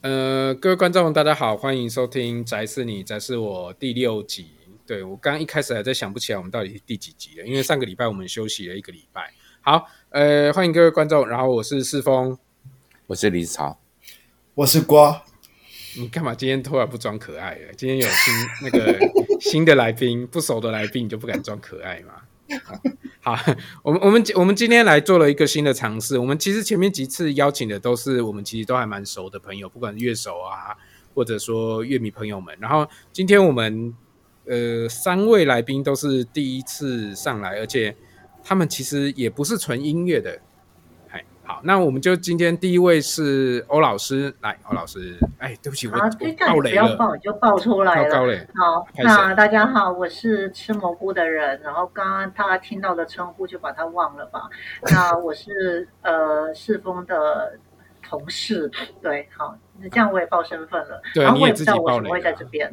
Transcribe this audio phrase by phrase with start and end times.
[0.00, 4.46] 呃，各位观众，大家好，欢迎收听《宅是你，宅是我》第六集。
[4.86, 9.32] 对，我刚刚一开始还在想不起来我们到底是第几集了，因为上个礼拜我们休息了一个礼拜。
[9.60, 12.38] 好，呃，欢迎各位观众，然后我是世峰，
[13.08, 13.76] 我是李子潮，
[14.54, 15.24] 我是瓜。
[15.96, 17.72] 你干嘛今天突然不装可爱了？
[17.76, 18.98] 今天有新 那个
[19.40, 22.22] 新的来宾，不熟的来宾你就不敢装可爱吗？
[23.20, 23.36] 好，
[23.82, 26.16] 我们我们我们今天来做了一个新的尝试。
[26.18, 30.76] 我们其实前面几次邀请的都是我们其实都还蛮熟的朋友，不管是乐手啊，
[31.14, 32.56] 或者说乐迷朋友们。
[32.60, 33.94] 然后今天我们
[34.46, 37.94] 呃三位来宾都是第一次上来，而且
[38.42, 40.40] 他们其实也不是纯音乐的。
[41.48, 48.10] 好，那我们就今天第一位是欧老师，来，欧老师，哎，对不起，我爆雷了，不要爆就爆出来了。
[48.10, 54.42] 高雷，好，那大家好，我是吃蘑菇的人，然后刚刚大家听到的称呼就把它忘了吧。
[54.92, 57.58] 那我是呃世峰的
[58.06, 62.70] 同事，对，好，那这样我也报身份了，对，然后我也不知道我怎么会在这边。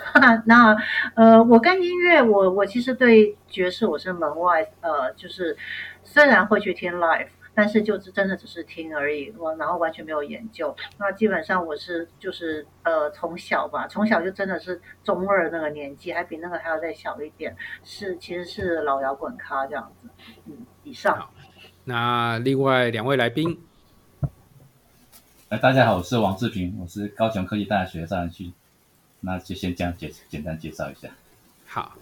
[0.46, 0.74] 那
[1.14, 5.54] 呃，我跟音乐，我我其实对爵士我是门外，呃，就是
[6.02, 7.26] 虽然会去听 live。
[7.54, 10.74] 但是就是真的只是听而已，我然后完全没有研究。
[10.98, 20.08] 那基本上我是就是呃从小吧，从小就真的是中二那个年纪，还比那个还要再小一点，是其实是老摇滚咖这样子。
[20.46, 21.30] 嗯，以上。
[21.84, 23.60] 那另外两位来宾，
[25.50, 28.52] 哎，大家好，我是王志平，我是高雄科技大学自然系，
[29.20, 31.08] 那就先这样简简单介绍一下。
[31.66, 31.96] 好。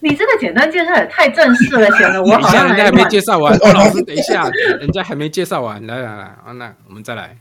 [0.00, 3.52] 你这个简单介绍也太正式了，显得我好像人家还没介绍完。
[3.58, 5.84] 哦，老师，等一下，人家还没介绍完。
[5.86, 7.36] 来来来，啊，那我们再来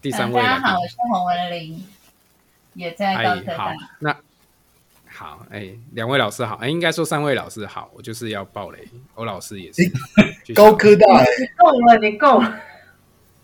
[0.00, 0.40] 第三位。
[0.40, 1.84] 大家好，我是洪文玲，
[2.74, 3.56] 也在高科大。
[3.56, 4.16] 好，那
[5.06, 8.78] 好，哎，两位老师好，哎，应该说三位老师好，我就是要爆雷。
[9.16, 9.82] 欧老师也是
[10.54, 12.60] 高科大，你够了，你够了。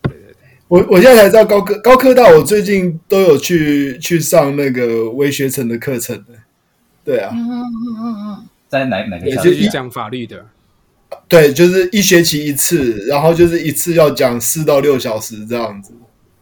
[0.03, 0.35] 对对对，
[0.69, 6.33] 我我现在才知道高科高科大，我最近都有去去上那个微学城的课程的。
[7.07, 9.27] 对啊，嗯嗯嗯嗯嗯，在哪哪个？
[9.27, 10.45] 也是讲法律的，
[11.29, 15.95] 对，就是一学期一次，然后就是一次要讲四到六小时这样子。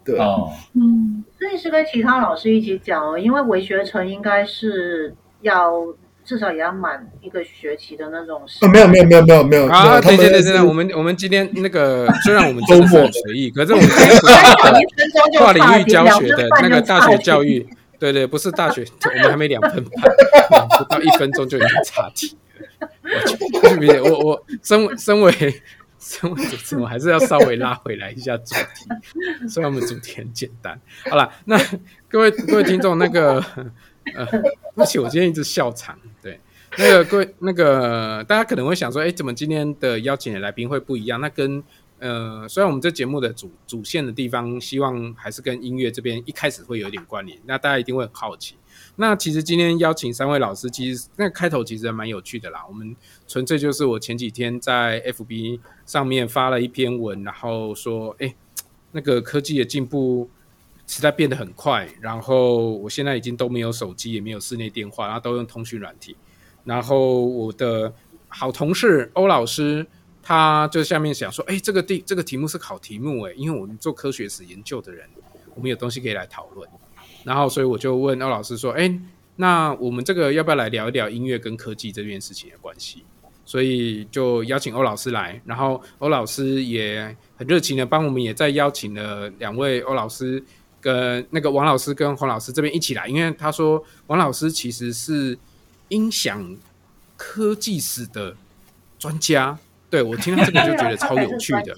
[0.03, 5.71] 对哦，嗯，所以是跟其他老师一起讲哦，因为微学城应该是要
[6.25, 8.41] 至少也要满一个学期的那种。
[8.63, 10.01] 哦，没有没有没有没有没有啊！
[10.01, 13.87] 对对对对，我们我们今天那个虽然我们 周末随意，可是我们
[15.39, 17.67] 跨领域教学的那个大学教育。
[17.99, 18.85] 对对，不是大学，
[19.15, 24.03] 我们还没两分半，不到一分钟就已经岔题了。
[24.03, 25.33] 我我身为身为
[25.99, 29.49] 身为主持人，我还是要稍微拉回来一下主题。
[29.49, 30.79] 虽然我们主题很简单，
[31.11, 31.59] 好了，那
[32.09, 33.43] 各位各位听众，那个
[34.15, 34.27] 呃，
[34.77, 35.99] 而且我今天一直笑场。
[36.23, 36.39] 对，
[36.77, 41.21] 那个各位那个大家可能会想说，哎，怎么今天的邀请的来宾会不一样？
[41.21, 41.63] 那跟
[42.01, 48.57] 呃，虽然我们这节目的主主线的地方，希望还是跟音乐这边一开始会有点关联，那大家一定会很好奇。
[48.97, 52.65] 那其实今天邀请三位老师，其实那开头其实还蛮有趣的啦。
[52.69, 52.95] 我们
[53.27, 58.35] 纯粹就是我前几天在 FB 上面发了一篇文，然后说，哎，
[58.93, 60.29] 那个科技的进步
[60.87, 66.17] 实在变得很快，然后我现在已经都没有手机，也没有室内电话，然后都用通讯软体。
[66.65, 67.95] 然后我的
[68.29, 69.87] 好同事欧老师。
[70.27, 75.07] 他就下面想说，哎，这个题这个题目是考题目，哎，因为我们做科学史研究的人，
[75.55, 76.67] 我们有东西可以来讨论。
[77.25, 78.99] 然后，所以我就问欧老师说，哎，
[79.37, 83.05] 那我们这个要不要来聊一聊音乐跟科技这件事情的关系？
[83.45, 90.43] 所以就邀请欧老师来，然后欧老师也很热情的帮我们，也在邀请了两位欧老师
[90.81, 95.39] 跟那个王老师跟黄老师这边一起来，因为他说王老师其实是
[95.89, 96.57] 音响
[97.19, 98.35] 科技史的
[98.99, 99.59] 专家。
[99.95, 101.73] 对，我听到这个就觉得超有趣的。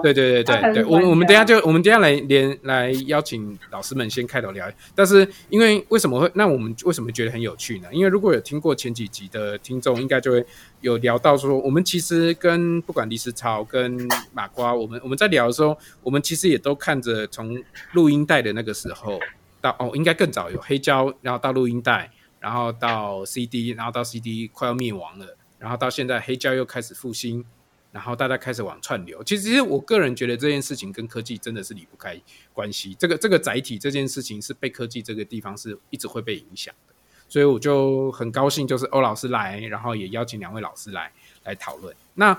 [0.00, 4.70] 对对对对对，我我们等下就我们等下来连来邀请老师们先开头聊。
[4.94, 7.88] 但是因为为什么会那我们为什么觉得很有趣呢？
[7.90, 10.46] 因为如果有听过前几集的听众，应该就会
[10.82, 17.60] 有聊到说，我们其实跟不管李石超跟马瓜，我们我们在聊的时候，我们其实也都看着从
[17.90, 19.18] 录音带的那个时候
[19.60, 25.34] 到哦，应该更早有黑胶，然后到录音带，然后到 CD，然后到 CD 快要灭亡了。
[25.60, 27.44] 然后到现在黑胶又开始复兴，
[27.90, 29.22] 然后大家开始往串流。
[29.24, 32.20] 其实，我个人觉得这件事情跟科技真的是离不开
[32.52, 32.94] 关系。
[32.98, 36.94] 这个这个载体这件事情是被科技这个地方是一直会被影响的。
[37.28, 41.12] 所以我就很高兴，就是欧老师来，然后也邀请两位老师来
[41.44, 41.94] 来讨论。
[42.14, 42.38] 那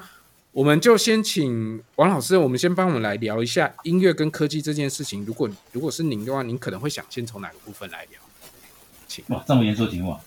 [0.51, 5.23] 我们就先请王老师，我们先帮我们来聊一下音乐跟科技这件事情。
[5.23, 8.19] 如果如果是您的话，您可能会想先从哪个部分来聊？
[9.07, 9.23] 请。
[9.27, 10.17] 哇，这么严肃的题目！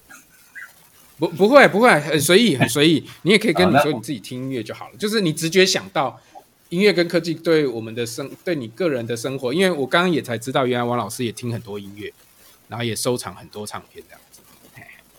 [1.22, 6.20] 不不会不会很随意很随意，你也可以跟你说你自己听音乐就好了，就是你直觉想到
[6.70, 12.12] 音乐跟科技对我们的生，对你个人的生活，因为我刚刚也才知道，原来王老师也听很多音乐，
[12.66, 14.40] 然后也收藏很多唱片这样子。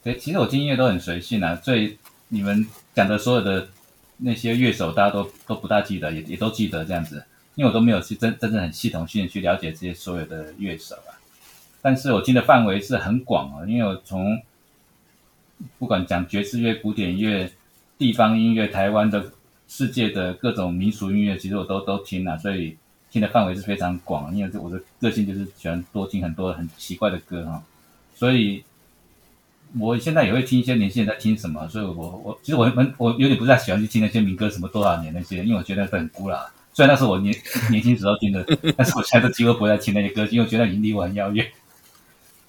[0.03, 1.97] 对，其实我听音乐都很随性啊，所以
[2.27, 3.69] 你们讲的所有的
[4.17, 7.23] 那些乐手，大家都都不大记得，也也都记得这样子，
[7.56, 11.15] 因为我都没有去真真正很系统性的去了解这些所有的乐手啊。
[11.81, 14.41] 但是我听的范围是很广啊，因为我从
[15.80, 17.51] 不管讲爵士乐、古典乐、
[17.98, 19.31] 地方音乐、台湾的。
[19.65, 22.77] 世界的各种民俗音乐，其实我都都听了，所以
[23.10, 24.36] 听的范围是非常广。
[24.36, 27.63] 因为我的个性就是喜欢多听很多很奇怪的歌哈，
[28.13, 28.63] 所以
[29.80, 31.68] 我现在也会听一些年轻人在听什么。
[31.69, 36.38] 所以我我其实我很我有点不太喜欢去听那些民歌，什么多少年那些，因为我觉得很古老。
[36.74, 37.33] 虽然那是我年
[37.71, 38.45] 年轻时候听的，
[38.77, 41.48] 但是我现在都几乎不再听那些歌，因为我觉得已经离我很遥远。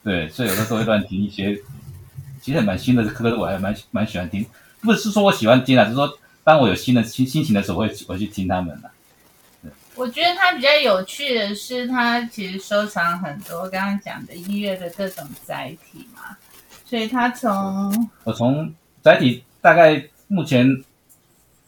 [0.02, 1.58] 对，所以有的时候会乱听一些，
[2.44, 4.44] 其实蛮新的歌，我还蛮蛮喜欢听。
[4.82, 6.18] 不是说我喜欢听啊，就是说。
[6.46, 8.90] 当我有新的心心情的时候，我会我去听他们的。
[9.94, 16.36] 我觉得他比较有趣的是，他其实收藏很多刚刚讲的音乐的各种载体嘛，
[16.84, 18.70] 所以他从我从
[19.00, 20.84] 载体大概目前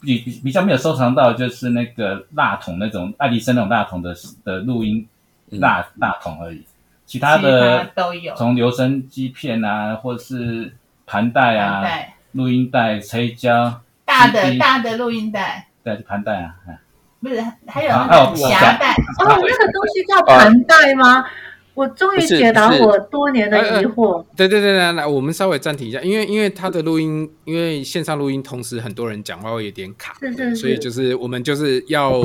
[0.03, 4.15] 比比较没有收藏到，就是那个蜡筒那种爱迪生那种蜡筒的
[4.45, 5.09] 的录音
[5.49, 6.63] 蜡蜡筒而已，
[7.07, 10.75] 其他的都有，从留声机片啊，或者是
[11.07, 11.83] 盘带啊，
[12.33, 13.81] 录音带、黑胶。
[14.05, 16.55] 大的大的录音带，对，盘带啊，
[17.21, 18.93] 不是还有那个夹带。
[18.93, 21.25] 哦，那个东西叫盘带吗？
[21.75, 24.25] 我终于解答我多年的疑惑。
[24.35, 32.23] 对对对对，来，我们稍微暂停一下，因为因为他的录音，因为线上录音，同时很多人讲话会有点卡，是是是，所以就是我们就是要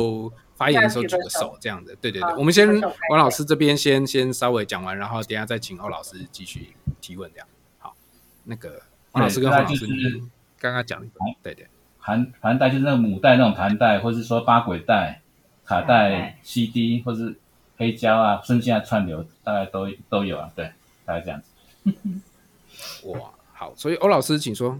[0.62, 1.92] 发言的时候举个手这样的。
[1.96, 2.68] 对对对，我们先
[3.10, 7.48] 王老师这边先先稍微讲完，然后等下再请欧老师继续提问这样。
[7.78, 7.96] 好，
[8.44, 8.80] 那个
[9.10, 9.86] 王老师跟黄老师
[10.60, 11.08] 刚刚讲的，
[11.42, 11.66] 对对。
[12.00, 15.20] 盘盘带就是那个母带那种盘带，或者是说八轨带、
[15.64, 17.36] 卡带、CD，或是
[17.76, 20.48] 黑胶啊、声线啊、串流，大概都都有啊。
[20.54, 20.70] 对，
[21.04, 21.50] 大概这样子。
[23.10, 24.78] 哇，好，所以欧老师请说。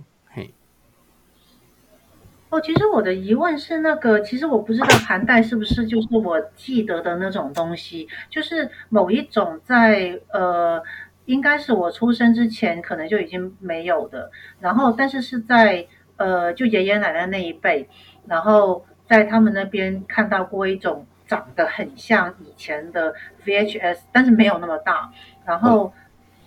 [2.53, 10.83] 嘿，哦，其实我的疑问是，那个其实我不知道盘带是不是就是我记得的那种东西，就是某一种在呃，
[11.25, 15.87] 应该是我出生之前可能就已经没有的，然后但是是在。
[16.19, 17.89] 呃，就爷爷奶奶那一辈，
[18.29, 23.13] 然后在他们那边看到过一种长得很像以前的
[23.45, 25.11] VHS，但是没有那么大。
[25.45, 25.93] 然后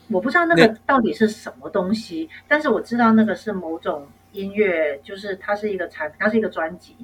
[0.07, 6.95] 我不知道那个到底是什么东西，但是我知道那个是某种音乐，就是它是一个产，它是一个专辑，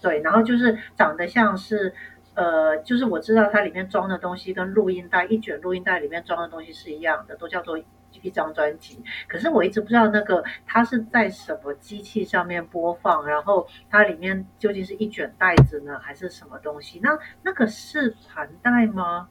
[0.00, 0.20] 对。
[0.20, 1.94] 然后就是长得像是，
[2.34, 7.78] 呃，就是我知道它里面装的东西跟录音带一卷录音带里面装的东西是一样的，都叫做。
[8.22, 8.98] 一张专辑，
[9.28, 16.98] 可是我一直不知道那个它是在什么机器上面播放，然后它里面究竟是一卷带子呢，还是什么东西？
[17.00, 19.28] 那那个是盘带吗？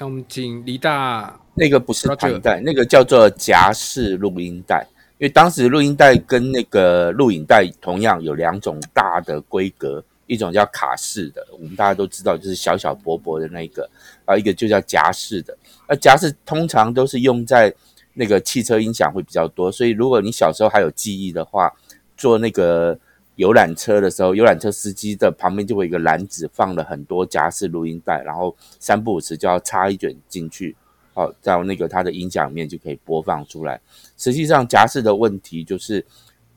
[0.00, 4.84] 那我们请黎大，那个不是盘带，那个叫做夹式录音带。
[5.18, 13.88] 因为当时录音带跟那个录影带同样有两种大的规格，一种叫卡式的，我们大家都知道，就是小小薄薄的那个，
[14.24, 15.56] 啊，一个就叫夹式的。
[15.88, 17.74] 那夹式通常都是用在
[18.14, 21.72] 那个汽车音响会比较多，所以如果你小时候还有记忆的话，
[22.16, 22.96] 坐那个
[23.34, 30.76] 游览车的时候，游览车司机的旁边就会有一个篮子，放了很多夹式录音带，然后三不五时就要插一卷进去，
[31.18, 33.80] 好，在那个它的音响面就可以播放出来。
[34.16, 36.04] 实际上夹式的问题就是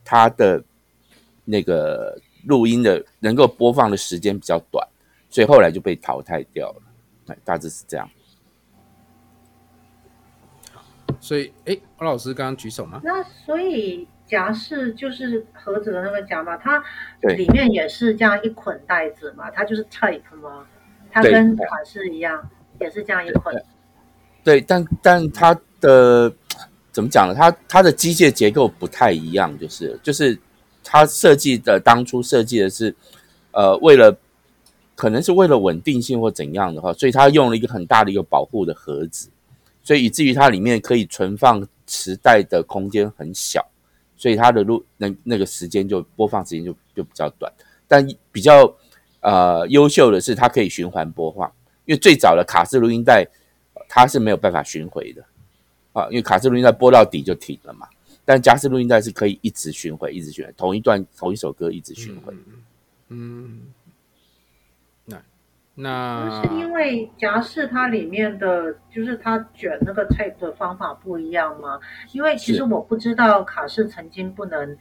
[0.04, 0.62] 它的
[1.44, 2.16] 那个
[2.46, 4.86] 录音的能够播放的时间比较短，
[5.28, 7.36] 所以后来就被淘汰掉了。
[7.42, 8.08] 大致是这样。
[11.18, 13.00] 所以，哎，欧老师刚刚举手吗？
[13.02, 16.80] 那所以夹式就是盒子的那个夹嘛，它
[17.36, 20.64] 里面也是这样一捆带子嘛，它就是 tape 吗？
[21.10, 22.48] 它跟款式一样，
[22.80, 23.60] 也是这样一捆。
[24.44, 26.32] 对，但但它的
[26.90, 27.34] 怎么讲呢？
[27.34, 30.38] 它它的机械结构不太一样，就是就是
[30.82, 32.94] 它设计的当初设计的是，
[33.52, 34.16] 呃，为了
[34.94, 39.28] 可能是为了稳定性或怎样的话，所以它用了一个很大的一个保护的盒子。
[39.84, 43.66] 所以以至于它里面可以存放磁带的空间很小，
[44.16, 47.52] 所以它的录那那个时间就播放时间就就比较短。
[47.88, 48.72] 但比较
[49.20, 51.50] 呃优秀的是它可以循环播放，
[51.84, 53.26] 因为最早的卡式录音带
[53.94, 55.22] 它是没有办法巡回的
[55.92, 57.86] 啊，因为卡式录音带播到底就停了嘛。
[58.24, 62.32] 但夹式录音带是可以一直巡回，一直巡回，同一段同一首歌一直巡回。
[62.32, 62.46] 嗯。
[63.10, 63.72] 嗯
[65.74, 71.80] 那是因为夹式它里面的就是它卷那个 tape 的方法不一样吗？
[72.12, 74.76] 因为其实我不知道卡式曾经不能，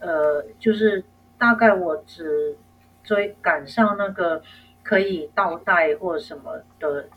[0.00, 1.02] 呃，就是
[1.38, 2.54] 大概我只
[3.02, 4.42] 追赶上那个
[4.82, 7.08] 可以倒带或什么的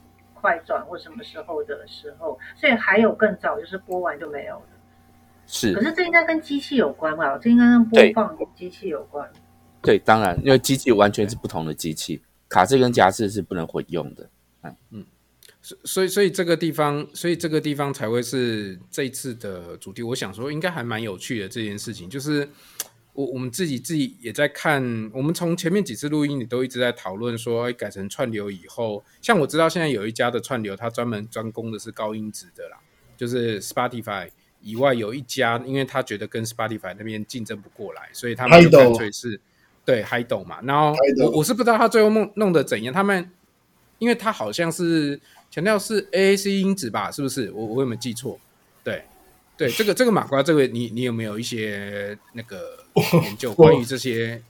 [0.41, 4.63] 快转或什么时候的时候，所以还有更早，就是播完就没有了。
[5.45, 7.37] 是，可是这应该跟机器有关吧？
[7.37, 9.29] 这应该跟播放机器有关。
[9.81, 14.29] 对，当然，因为机器完全是不同的机器，卡式跟夹式是不能混用的。
[14.63, 15.05] 嗯嗯，
[15.61, 20.03] 所以所以这个地方，所以这个地方才会是这一次的主题。
[20.03, 22.47] 我想说，应该还蛮有趣的这件事情，就是
[23.13, 32.77] 我我们自己自己也在看，我们从前面几次录音，你都一直在讨论说，哎，改成串流以后，像我知道现在有一家的串流，它专门专攻的是高音质的啦，
[33.17, 34.29] 就是 Spotify
[34.61, 39.39] 以外有一家，因为他觉得跟 Spotify 那边竞争不过来，所以他们就干脆是。
[39.83, 42.93] 对，海斗嘛，然后我我是不知道他最后弄弄得怎样。
[42.93, 43.31] 他们，
[43.97, 47.51] 因为他好像是强调是 AAC 音质吧，是不是？
[47.51, 48.39] 我我有没有记错？
[48.83, 49.03] 对，
[49.57, 54.41] 对，这个这个马瓜，这个你你有没有一些那个研究关于这些？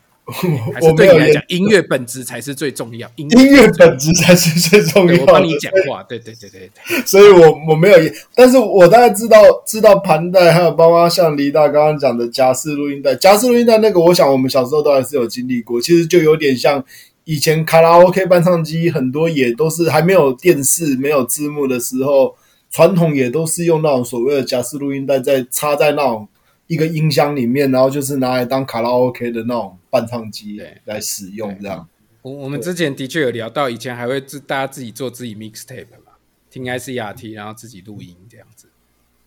[0.74, 3.12] 还是对你来讲，音乐本质才是最重要。
[3.18, 5.20] 音乐本质才是最重要。
[5.20, 7.02] 我帮你讲话，对对对对对。
[7.06, 7.98] 所以我我没有，
[8.34, 15.82] 但是我大概知道知道盘带，还有包括像黎大刚刚讲的夹式录音带，夹式录音带那个，我想我们小时候都还是有经历过。
[15.82, 16.82] 其实就有点像
[17.26, 22.36] 以前卡拉 OK 伴唱机，很多也都是还没有电视、没有字幕的时候，
[22.70, 26.26] 传统也都是用那种所谓的夹式录音带，在插在那种。
[26.72, 31.86] 一个音箱里面，然后就是拿来当卡拉 OK 的那种伴唱机来使用，这样。
[32.22, 36.14] 我我们之前的确有聊到，以前还会自大家自己做自己 mixtape 嘛，
[36.50, 38.70] 听 ICRT，然后自己录音这样子。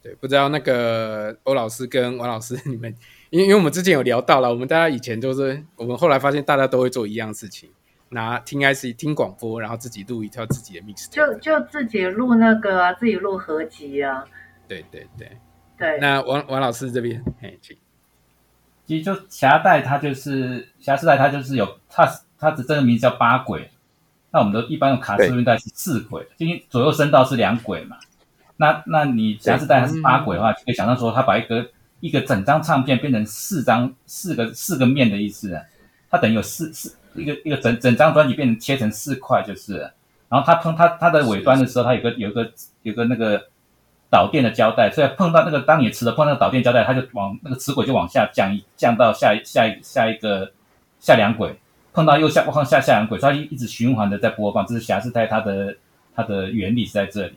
[0.02, 2.94] 对，不知道那个欧老师跟王老师你们，
[3.28, 7.68] 因为因为我们之前有聊到了，我们大家以前就是，我们后来发现大家都会做一样事情，
[8.08, 14.24] 拿听 IC 听广播，然后自己录一套自己的 mixtape，就就自己录那个啊，自己录合集啊。
[14.66, 15.30] 对对对。
[15.76, 17.76] 对，那王王老师这边，嘿，请。
[18.86, 22.06] 其实就夹带，它就是夹式带，它就是有它
[22.38, 23.70] 它的这个名字叫八轨。
[24.30, 27.96] 那我们的一般用卡式录音带是四轨，因为左右声道是两轨嘛。
[28.58, 31.66] 那那你夹式带它是八轨的话，就可以想象说，它把一个
[32.00, 35.58] 一个整张唱片变成四张四个四个面的意思。
[36.10, 39.78] 它等于有四四一个一个整整张专辑变成切成四块，就是。
[40.28, 42.52] 然后它碰它它的尾端的时候，它有个有个
[42.82, 43.48] 有个那个。
[44.14, 50.52] 导电的胶带，所以碰到那个当你磁的碰到那个导电胶带，它就往那个磁轨就往下降一降到下一下下一个
[51.00, 51.58] 下两轨，
[51.92, 54.64] 碰到右下往下下两轨，它一直循环的在播放。
[54.66, 55.76] 这是夹式带它的
[56.14, 57.32] 它的原理是在这里。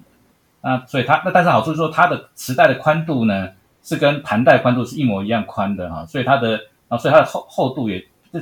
[0.62, 3.50] 那所以它那但是好处是说它的磁带的宽度呢
[3.82, 8.40] 是跟盘带宽度是一模一样宽的哈，所以它的啊所以它的厚厚度也这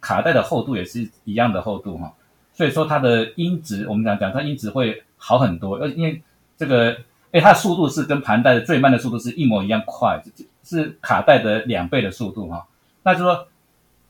[0.00, 2.12] 卡带的厚度也是一样的厚度哈，
[2.52, 6.20] 所以说它的音质我们讲讲它音质会好很多，呃因为
[6.56, 6.96] 这个。
[7.36, 10.22] 因为它速度是跟盘带的最慢的速度是一模一样快，
[10.64, 12.66] 是卡带的两倍的速度哈。
[13.02, 13.46] 那就说，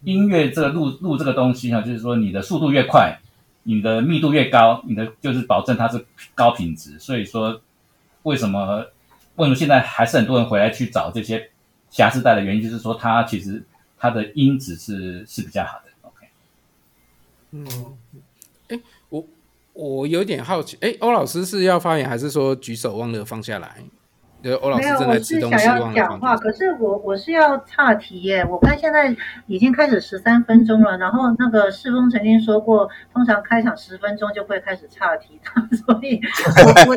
[0.04, 3.18] 音乐这个录录这个东西哈，就是说你的速度越快，
[3.64, 6.06] 你的密度越高，你的就是保证它是
[6.36, 6.96] 高品质。
[7.00, 7.60] 所以说，
[8.22, 8.86] 为什么
[9.34, 11.50] 为什么现在还是很多人回来去找这些
[11.90, 13.60] 瑕疵带的原因，就是说它其实
[13.98, 15.90] 它的音质是是比较好的。
[16.02, 16.28] OK，
[17.50, 17.66] 嗯。
[19.76, 23.76] 我有点好奇，哎，欧老师是要发言，还是说举手忘了放下来？
[24.42, 28.46] 对，欧老师正在吃东西，我是想要讲话，可是我我是要岔题耶。
[28.48, 29.14] 我看现在
[29.46, 35.40] 已经开始十三分钟了，然后那个世峰曾经说过，通常开场十分钟就会开始岔题，
[35.84, 36.20] 所以
[36.64, 36.94] 我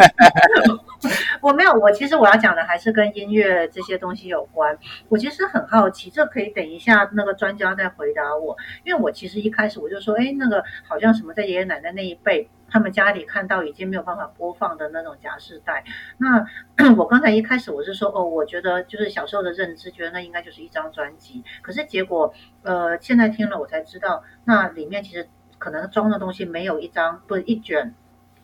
[1.41, 4.77] 我我没有，我其实我要讲的还是跟音乐这些东西有关。
[5.07, 8.55] 我其实很好奇，这可以等一下那个专家再回答我，
[8.85, 12.47] 因为我其实一开始我就说，哎，那个好像什么在爷爷奶奶那一辈。
[12.71, 15.83] 他们家里看到已经没有办法播放的那种夹式带，
[16.17, 16.45] 那
[16.97, 21.43] 我刚才一开始我是说，哦，我觉得就是小时候的认知，觉得那应该就是一张专辑。
[21.61, 22.33] 可是结果，
[22.63, 27.93] 呃，现在听了我才知道，那里面其实可能装的东西没有一张，不是一卷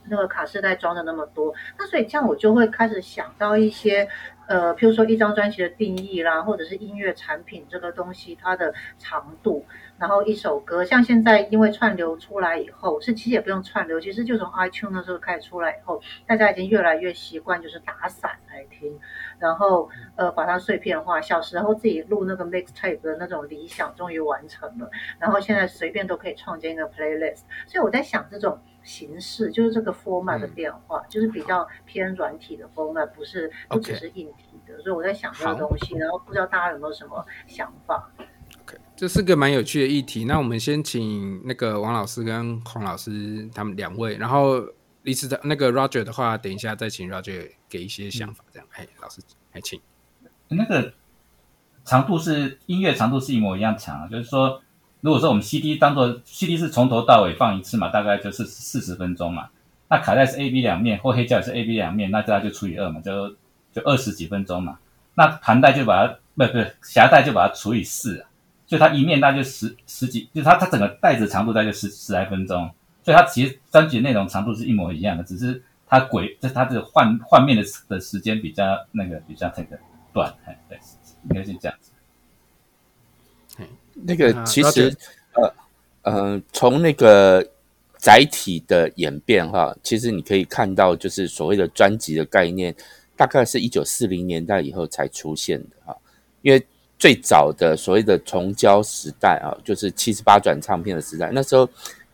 [0.10, 1.54] 那个卡式带装的那么多。
[1.78, 4.08] 那所以这样我就会开始想到一些。
[4.48, 9.66] 呃，譬如说一张专辑的定义啦，或者是音乐产品这个东西它的长度，
[9.98, 18.96] 然后一首歌，像现在因为串流出来以后，是其实也不用串流，其实就从 iTunes 的时候开始出来以后，大家已经越来越习惯就是打散来听，
[19.40, 21.20] 然后呃把它碎片化。
[21.20, 28.60] 小时候自己录那个 mixtape 的那种理想终于完成了，然后现在随便都可以创建一个 playlist，所以我在想这种。
[28.86, 34.78] 形式就是这个 format 的变化，嗯、就是比较偏软体的 format，不是不只是硬体的。
[34.78, 34.84] Okay.
[34.84, 38.10] 所以我在想这个东西，然后不知道大家有没有什么想法
[38.62, 40.26] ？OK，这是个蛮有趣的议题。
[40.26, 44.64] 那我们先请那个王老师跟孔老师他们两位，然后
[45.02, 48.46] 李斯特那个 Roger 的话，等一下再请 Roger 给一些想法。
[48.54, 49.20] 这样，哎、嗯，老师，
[49.52, 49.82] 还请。
[50.48, 50.94] 那个
[51.84, 54.62] 长度是音乐长度是一模一样长，就是说。
[55.06, 59.50] 如果说我们 CD 当做 CD 是从头到尾放一次嘛，大概就是四十分钟嘛。
[59.88, 63.30] 那卡带是 A B 两面，或黑胶也是 A B 两面，那大家就除以二嘛，就
[63.72, 64.80] 就二十几分钟嘛。
[65.14, 66.60] 那盘带就把它不不
[66.92, 68.28] 夹带就把它除以四啊，
[68.66, 72.68] 所以它一面大概就十十几，就它它整个带子长度大概就十十来分钟，
[73.04, 79.78] 所以它其实专辑内容长度是一模一样的，只是它轨就它这个换换面的的时间比较那个比较那个
[80.12, 80.34] 短，
[80.68, 80.80] 对，
[81.30, 81.92] 应该是这样子。
[84.04, 84.96] 那个其实
[85.34, 85.54] 呃
[86.04, 87.46] 呃从那个。
[87.98, 92.76] 载体的演变，哈，其实你可以看到，就是所谓的专辑的概念，
[93.16, 95.98] 大概是一九四零年代以后才出现的，哈。
[96.44, 96.64] 因为
[97.00, 101.68] 最早的所谓的重胶时代啊，就是七十八转唱片的时代，那时候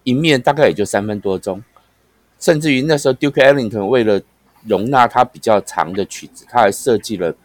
[0.04, 1.62] 一面大概也就三分多钟，
[2.40, 4.22] 甚至于那时候 Duke Ellington 为了
[4.64, 7.36] 容纳它比较长的曲子，他还设计了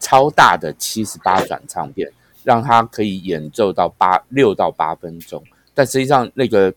[0.00, 2.10] 超大的七十八转唱片，
[2.44, 5.42] 让它可以演奏到八六到八分钟，
[5.74, 6.72] 但实际上那个。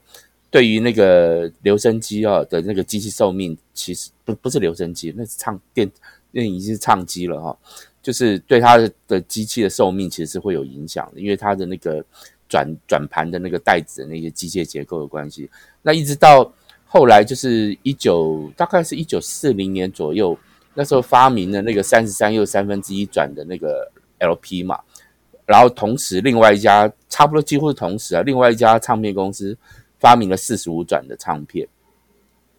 [0.49, 5.91] 对于那个留声机啊的那个机器寿命，其实不不是留声机，那是唱电，
[6.31, 7.55] 那已经是唱机了哈。
[8.01, 12.03] 就是对它的机器的寿命其实是会有影响的，因为它的那个
[12.47, 15.49] 转转盘的那个带子的那些机械结构的关系。
[15.81, 16.49] 那一直到
[16.85, 20.35] 后来就是一九，大概是一九四零年左右，
[20.73, 24.79] 那时候发明了那个三十三又三分之一转的那个 LP 嘛。
[25.47, 29.57] 然后同时另外一家差不多几乎是同时啊，另外一家唱片公司。
[29.99, 31.67] 发明了四十五转的唱片，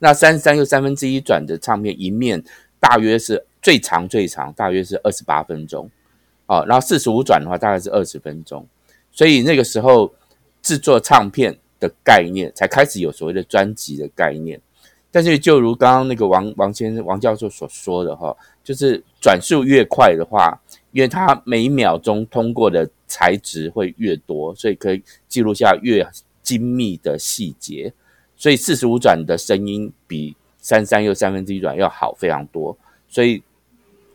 [0.00, 2.42] 那三十三又三分之一转的唱片一面
[2.80, 5.88] 大约是最长最长，大约是二十八分钟，
[6.46, 8.66] 哦，然后四十五转的话大概是二十分钟，
[9.12, 10.12] 所以那个时候
[10.60, 14.60] 制作唱片的概念才开始有所谓的专辑的概念。
[15.12, 20.60] 但是就如刚刚那个王王先生王教授所说的哈，就是转速越快的话，
[20.92, 26.06] 因为它每秒钟通过的材质会越多，所以可以记录下越。
[26.40, 27.92] 精密的细节，
[28.34, 32.74] 所以四十五转的声音比三三又三分之一转要好非常多。
[33.06, 33.42] 所以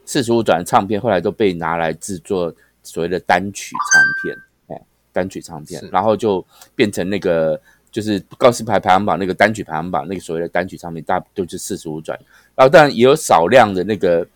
[0.04, 4.38] 四十五转唱片后来都被拿来制作所谓的单曲唱片，
[4.70, 6.44] 哎，单曲唱片，然后就
[6.74, 12.20] 变成那个就是告示牌排行榜那个单曲排行榜那个所谓的单曲唱片，大都是四十五转。
[12.56, 14.28] 然后当然也有少量的那个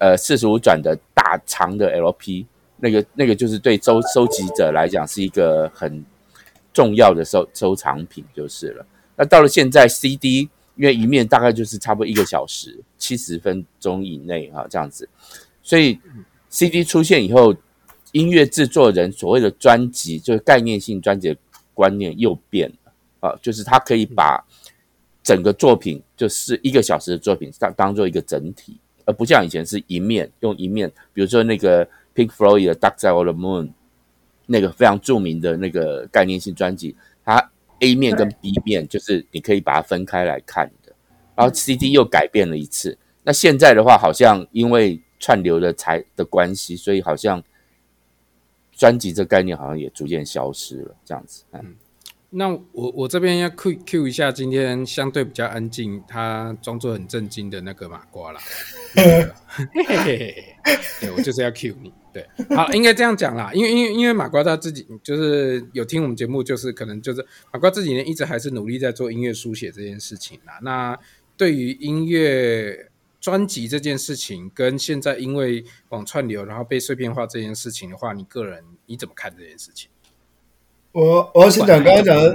[0.00, 2.46] 呃四十五转的大长的 LP，
[2.78, 6.04] 那个那个就是对收收集者来讲是一个很。
[6.72, 8.86] 重要的收收藏品就是了。
[9.16, 10.40] 那到了现在，CD
[10.74, 15.08] 因为一面大概就是差不多一个小时，七十分钟以内哈，这样子。
[15.62, 15.98] 所以
[16.50, 17.56] CD 出现以后，
[18.12, 21.34] 音乐制作人所谓的专辑，就是概念性专辑
[21.72, 24.44] 观念又变了啊，就是他可以把
[25.22, 33.70] 整个作品，就是一个小时的作品当当做一个整体，而不像以前是一面用一面，比如说那个 Pink Floyd 的 Dark Side of the Moon。
[34.48, 40.92] 那个非常著名的那个概念性专辑，它 A 面跟 B 面就是你可以把它分开来看的。
[41.34, 42.96] 然后 CD 又改变了一次。
[43.24, 47.42] 那现在的话，好像因为串流的才的关系，所以好像
[48.70, 51.42] 专辑这概念好像也逐渐消失了，这样子。
[51.50, 51.74] 嗯，
[52.38, 58.40] 那我我这边要 Q Q 一下，今天相对比较安静，他装作很震惊的那个马瓜啦。
[58.94, 59.26] 嘿
[59.86, 60.56] 嘿嘿，
[61.00, 61.90] 对，我就是要 Q 你。
[62.12, 70.58] 对，好，应该这样讲啦，因为因为因为马瓜他自己就是有听我们节目，就是可能就是马瓜这几年一直还是努力在做音乐书写这件事情啦。
[70.60, 70.98] 那
[71.38, 79.90] 对于音乐专辑这件事情，跟现在因为网串流然后被碎片化这件事情的话，你个人你怎么看这件事情？
[80.96, 82.34] 我我要先讲刚刚讲的。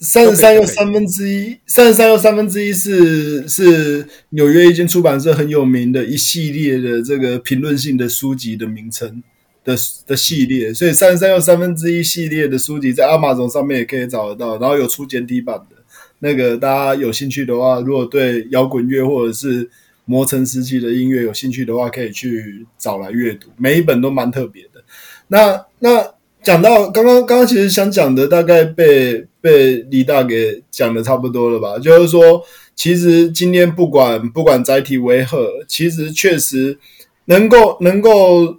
[0.00, 9.20] 三十三又三分之一，三十三又三分之一是是纽约一间出版社很有名的一系列的这个评论性的书籍的名称
[9.64, 9.74] 的
[10.06, 15.76] 的系列，所以三十三又三分之一系列的书籍在 Amazon 上面也可以找得到，然后有出简体版的。
[16.20, 19.68] 那个大家有兴趣的话，如果对摇滚乐或者是
[20.04, 24.84] 磨城时期的音乐有兴趣的话，可以去找来阅读，每一本都蛮特别的。
[25.26, 26.17] 那那。
[26.42, 31.78] 讲到刚刚刚刚，其实想讲的大概被被李大给讲的差不多了吧？
[31.78, 32.42] 就是说，
[32.74, 36.78] 其实今天不管不管载体为何，其实确实
[37.26, 38.56] 能够能够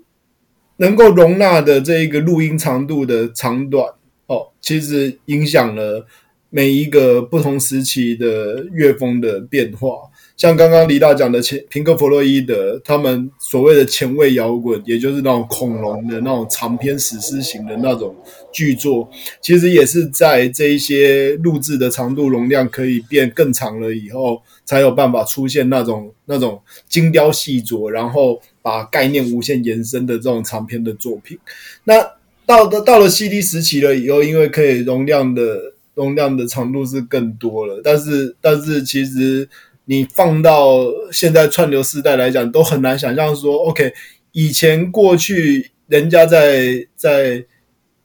[0.78, 3.86] 能够容纳的这一个录音长度的长短
[4.28, 6.06] 哦，其实影响了
[6.50, 9.90] 每一个不同时期的乐风的变化。
[10.40, 18.16] 像刚刚李大讲的前平克·弗洛伊德，他们所谓的前卫摇滚，也就是那种恐龙的那种长篇史诗型的那种
[18.50, 19.10] 巨作，
[19.42, 31.38] 其实也是在这一些录制的长度容量可以变更长了以后，才有办法出现那种那种精雕细琢，然后把概念无限延伸的这种长篇的作品。
[31.84, 31.96] 那
[32.46, 39.50] 到的到了 CD 时期了以后，因为可以容量的容量的长度是更多了，但是但是其实
[39.90, 43.92] 你放到现在串流时代来讲，都很难想象说，OK，
[44.34, 47.44] 以前过去人家在在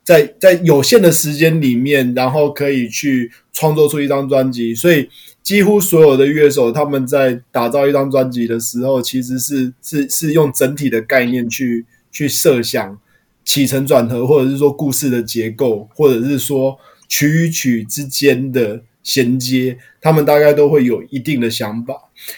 [0.02, 5.06] 在在有限的时间里面，然后可以去创作出一张专辑，所以
[5.42, 12.98] 几乎所有的乐手他们在打造一张专辑的时候，其实是是是用整体的概念去去设想。
[13.44, 21.94] 起承转合，或者是说故事的结构，或者是说曲与曲之间的衔接，他们大概都会有一定的想法。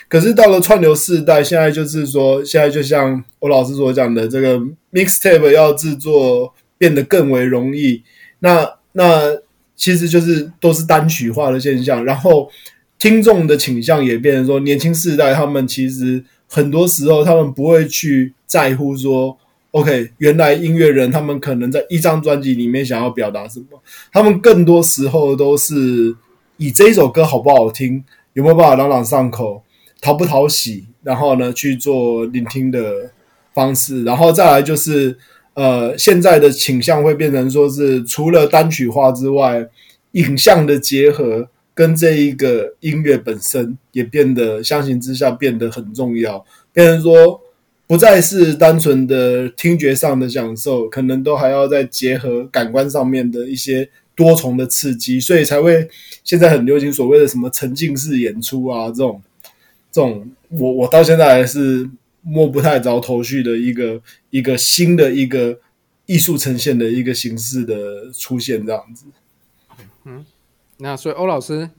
[0.08, 4.60] 可是到了串流世代，现在就是说，现在就像我老师所讲的，这个
[4.92, 8.02] mixtape 要制作变得更为容易。
[8.40, 9.34] 那那
[9.74, 12.50] 其实就是都是单曲化的现象，然后
[12.98, 19.38] 听众的倾向也变成说，年轻世代他们其实很多时候他们不会去在乎说。
[19.72, 23.78] OK，原来音乐人他们可能在一张专辑里面想要表达什么，
[24.10, 26.16] 他们更多时候都是
[26.56, 29.62] 以这一首歌好不好听，有没有办法朗朗上口，
[30.00, 33.10] 讨不讨喜，然后呢去做聆听的
[33.54, 35.16] 方式，然后再来就是
[35.54, 39.68] 呃现在的倾向会变成说是除了单曲化之外，
[40.12, 47.40] 影像的结合跟这一个音乐本身也变得相形之下变得很重要，变成说。
[47.88, 55.88] 不再是单纯的听觉上的享受，可能都还要再结合感官上面的一些多重的刺激，所以才会
[56.24, 59.22] 现在很流行所谓的什么沉浸式演出啊，这种
[59.92, 61.88] 这种我我到现在还是
[62.22, 65.60] 摸不太着头绪的一个一个新的一个
[66.06, 69.04] 艺术呈现的一个形式的出现，这样子。
[70.04, 70.26] 嗯，
[70.78, 71.70] 那所以欧老师。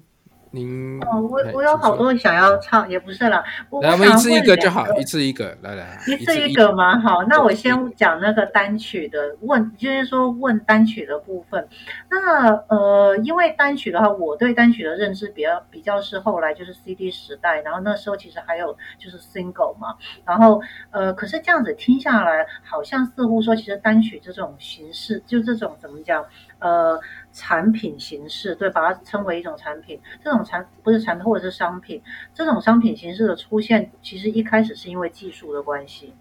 [0.58, 3.44] 您哦，我我有好多想要唱，也不是啦。
[3.70, 7.00] 我来，我们一次一个就好，一次一个，来来，一次一个嘛。
[7.00, 11.68] 好，那我先讲那个单曲的问，就是说问单曲的部分。
[12.10, 19.96] 那呃，因为单曲的话，我对单曲的认知比较比较是后来就是 CD 时代，然后那时候其实还有就是 single 嘛。
[20.26, 26.26] 然后呃，可是这样子听下来，好像似乎说，其实单曲这种形式，就这种怎么讲？
[26.60, 27.00] 呃，
[27.38, 30.00] 产品形式，对，把它称为一种产品。
[30.24, 32.02] 这种产不是产品，或者是商品。
[32.34, 36.16] 这种商品形式的出现，其实一开始是因为技术的关系。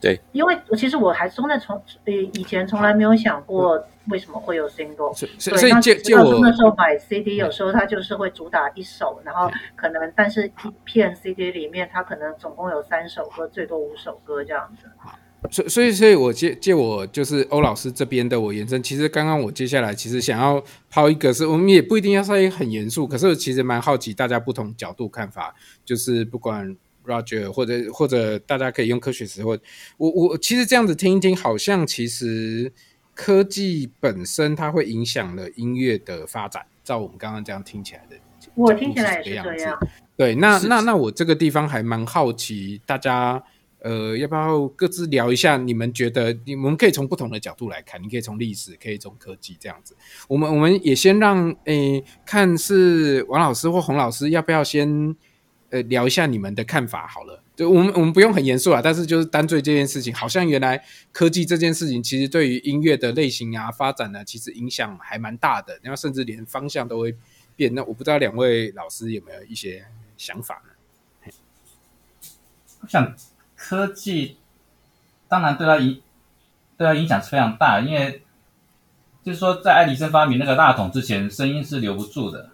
[0.00, 5.12] 对，因为其实我还真的从呃以前从来没有想过为什么会有 single。
[5.12, 10.52] 所以，所以那就我那时候买 CD，有时候它就是会主打一首，然后可能但是一
[10.84, 14.88] 片 CD 里面，它可能总共有三首歌，最多五首歌这样子。
[15.50, 18.82] 所以，所以，所以我借借我就是欧老师这边的我延伸。
[18.82, 26.76] 其实刚刚我接下来其实想要抛一个是，我们也不一定要稍微很严肃，可是我其实蛮好奇大家不同角度看法，就是不管
[27.06, 29.58] Roger 或者或者大家可以用科学词，汇
[29.96, 32.70] 我我其实这样子听一听，好像其实
[33.14, 36.66] 科技本身它会影响了音乐的发展。
[36.84, 38.16] 照我们刚刚这样听起来的，
[38.54, 39.78] 我听起来也是这样。
[40.16, 43.42] 对，那那那我这个地方还蛮好奇大家。
[43.82, 45.56] 呃，要不要各自聊一下？
[45.56, 49.96] 你们觉得，你们可以从不同的角度来看，你可以从历史，可以从科技这样子。
[50.28, 55.16] 我们我们也先让诶，看是王老师或洪老师，要不要先
[55.70, 57.06] 呃聊一下你们的看法？
[57.06, 67.16] 好了，就我们我们不用很严肃啊，但是就是单对这件事情，好像原来科技这件事情，其实对于音乐的类型啊发展呢，其实影响还蛮大的，然后甚至连方向都会
[67.56, 67.74] 变。
[67.74, 69.86] 那我不知道两位老师有没有一些
[70.18, 71.32] 想法呢？
[72.82, 73.14] 我想。
[73.70, 74.36] 科技
[75.28, 76.02] 当然对他影
[76.76, 78.20] 对他影响是非常大，因为
[79.22, 82.48] 就是说，在爱迪生发明那个大筒之前，声音是留不住的，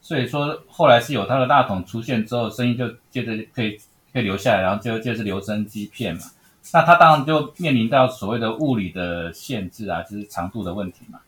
[0.00, 3.78] 所以说后来是有他的大筒出现之后，声音就接着可以
[4.10, 6.22] 可以留下来，然后就就是留声机片嘛。
[6.72, 11.20] 那他当然就面临到所谓的物理的限制啊，就是长度的问题嘛。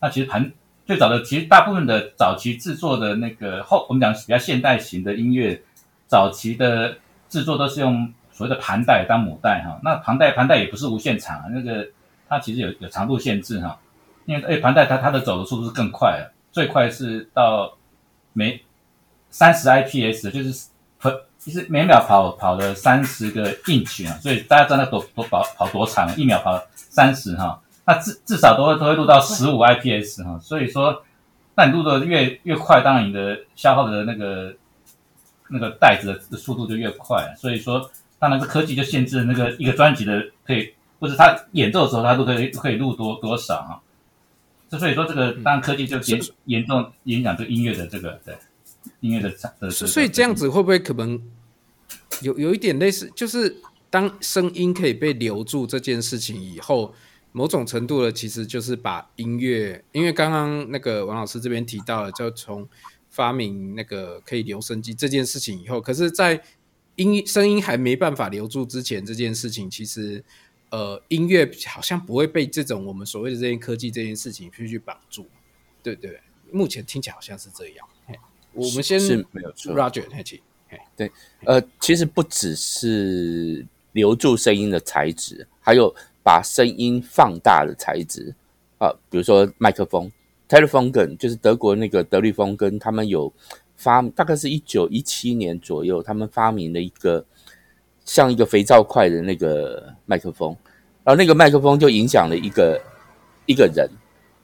[0.00, 0.50] 那其实盘
[0.86, 5.60] 最早的，其实大部分的早期制作的那个后，我们讲比较现代型的音乐，
[6.06, 6.96] 早期的
[7.28, 8.10] 制作都是用。
[8.40, 11.86] 所谓的盘带当母带哈，那盘带盘带也不是无限长，那个
[12.26, 13.78] 它其实有有长度限制哈，
[14.24, 17.76] 因为诶盘带它它的走的速度是更快的，最快是到
[18.32, 18.64] 每
[19.28, 20.68] 三十 IPS，就是
[21.02, 31.04] 每就是每秒跑跑了三十个 inch 啊，所以大家知道那多多跑跑多长，一秒跑三十哈，那至至少都会都会录到十五 IPS 哈，所以说
[31.54, 34.54] 那你录的越越快，当然你的消耗的那个
[35.48, 37.90] 那个带子的速度就越快，所以说。
[38.20, 43.80] 当然是科技就限制那个一个专辑的可以，或者他演奏的时候他都可以可以录多多少啊？
[44.70, 48.36] 就所以说这个当然科技就严严重影响这个音乐的这个对
[49.00, 49.70] 音乐的的。
[49.70, 51.20] 所以这样子会不会可能
[52.20, 53.56] 有有一点类似，就是
[53.88, 56.94] 当声音可以被留住这件事情以后，
[57.32, 62.68] 某种程度的，其实就是把音乐，因为刚刚那个王老师这边提到了，就从
[63.08, 66.40] 发明那个可以留声机这件事情以后，可是，在
[67.00, 70.22] 音声音还没办法留住之前，这件事情其实，
[70.68, 75.26] 呃，音乐好像不会被这种我们所谓的这些科技这件事情去去绑住，
[75.82, 76.20] 对对，
[76.52, 77.88] 目前听起来好像是这样。
[78.52, 80.04] 我们先是没有错，Roger，
[80.94, 81.10] 对，
[81.46, 88.34] 呃，其实不只是留住声音的材质，还有把声音放大的材质
[88.76, 90.12] 啊、呃，比如说麦克风
[90.48, 93.32] ，Telefunken 就是德国那个德律风根，他们有
[93.82, 97.24] 发，大概是一九一七年左右，他们发明了一个
[98.04, 100.54] 像一个肥皂块的那个麦克风，
[101.02, 102.80] 然后那个麦克风就影响了一个
[103.46, 103.88] 一个人。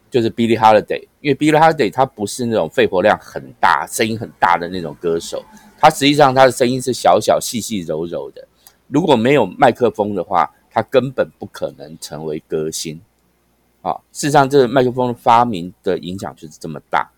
[0.08, 5.44] 就是 Billie Holiday，因为 Billie Holiday 他不是那种肺活量很大、声音很大的那种歌手，
[5.76, 8.46] 他实际上他的声音是小小、细细、柔柔的。
[8.86, 12.98] 如果没有麦克风的话，他根本不可能成为歌星。
[13.82, 17.10] 啊，事实上，这个麦克风发明的影响就是这么大。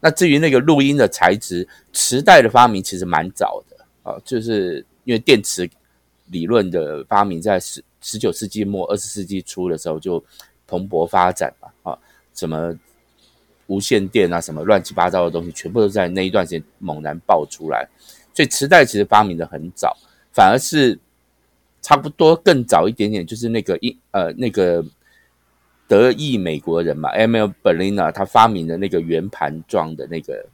[0.00, 5.68] 那至于那个录音的材质，磁带的发明其实蛮早的啊，就是因为电磁
[6.28, 10.22] 理论的发明在十十九世纪末、二十世纪初的时候就
[10.66, 11.98] 蓬勃发展嘛，啊。
[12.32, 12.74] 什么
[13.66, 17.86] 无线电啊，什么乱七八糟的东西，全部都在那一段时间猛然爆出来。
[18.32, 19.94] 所以磁带其实发明的很早，
[20.32, 20.98] 反而是
[21.82, 24.82] 差不多更早一点点，就是那个音呃那个
[25.90, 27.34] 德裔美国人嘛，M.
[27.34, 27.52] L.
[27.64, 30.46] Berliner 他发明的那个圆盘状的那个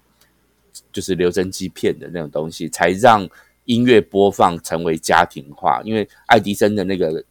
[0.90, 3.29] 就是留声机片的那种东西，才让
[3.66, 5.83] 音乐播放成为家庭化。
[5.85, 7.22] 因为爱迪生的那个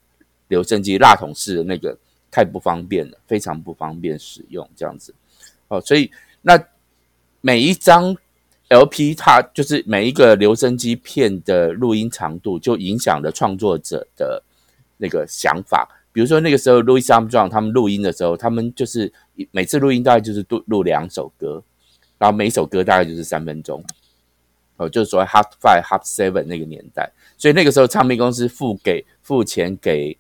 [0.50, 1.98] 留声机蜡筒式的那个。
[2.32, 5.16] 太不方便了，非常不方便使用，这样子
[5.70, 6.62] 哦，所以那
[7.40, 8.14] 每一张
[8.68, 14.44] LP，它就是每一个留声机片的录音长度，就影响了创作者的
[14.98, 15.88] 那个想法。
[16.16, 19.12] 比如说那个时候，Louis Armstrong 他们录音的时候，他们就是
[19.52, 21.62] 每次录音大概就是录录两首歌，
[22.18, 23.84] 然后每首歌大概就是三分钟，
[24.78, 30.18] 哦，就是所谓 Hot Five、Hot Seven 那个年代，所以那个时候唱片公司付给付钱给。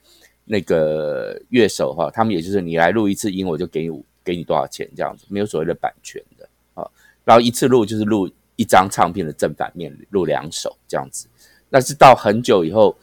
[0.47, 6.87] 那个乐手哈，他们也就是你来录一次音，我就给你给你多少钱这样子，没有所谓的版权的啊。
[7.23, 11.27] 然后一次录就是录一张唱片的正反面，录两首这样子。
[11.71, 12.95] 但是到很久以后，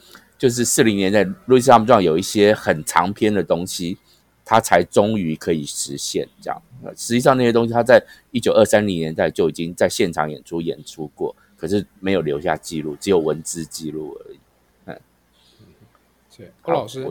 [0.43, 3.97] 就是四零年代，路易斯·阿姆斯壮有一些很长篇的东西，
[4.45, 6.61] 他才终于可以实现这样。
[6.97, 14.39] 实际上那些东西，他在一九二三零年代就已经在现场演出演出过，可是没有留下记录，只有文字记录而已。
[16.61, 17.07] 郭老师，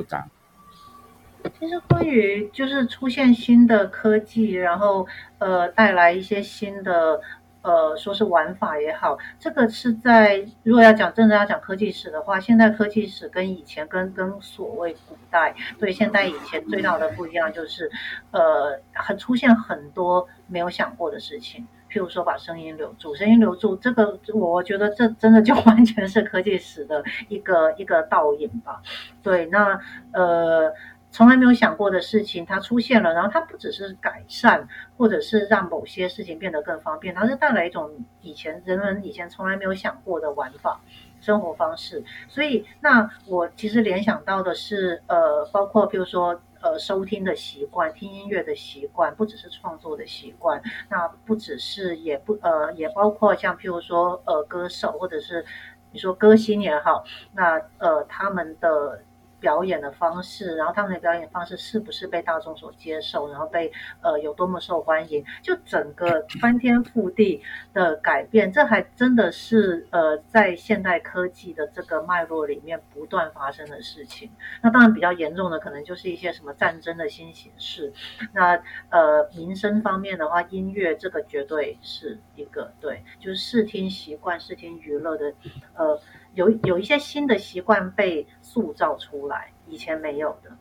[1.57, 7.21] 其实关于就是出现新的科技，然后呃带来一些新的
[7.61, 17.89] 呃说是玩法也好，这个是在如果要讲真的要讲科技史的话，现代科技史跟以前跟跟所谓古代对现代以前最大的不一样就是
[18.31, 21.67] 呃很出现很多没有想过的事情。
[21.93, 28.81] 譬如说，把声音留住，声音留住，这个我觉得这真的就完全是科技史的一个一个倒影吧。
[29.21, 29.77] 对，那
[30.13, 30.71] 呃，
[31.11, 40.79] 从来没有想过的事情，它出现了，然后它不只是改善，或者是让某些事情变得更方便，它是带来一种以前人们以前从来没有想过的玩法、
[41.19, 42.03] 生活方式。
[42.27, 46.41] 所以，那我其实联想到的是，呃，包括譬如说。
[46.63, 55.43] 呃，收听的习惯，听音乐的习惯，不只是创作的习惯，那不只是，也不呃，也包括像譬如说，呃，歌手或者是
[55.91, 59.01] 你说歌星也好，那呃，他们的。
[59.41, 63.69] 表演的方式，然后他们的表演方式是不是被大众所接受，然后被
[64.01, 67.41] 呃有多么受欢迎，就整个翻天覆地
[67.73, 74.29] 的改变，这还真的是呃在现代科技的这个脉络里面不断发生的事情。
[74.61, 77.91] 那当然比较严重的可能就是一些什么战争的新形式。
[78.33, 85.33] 那呃民生方面的话，音乐这个绝对是一个对，就是视听习惯、视听娱乐的
[85.73, 85.99] 呃。
[86.33, 90.51] 有有一些新的习惯被塑造出来，以前没有的。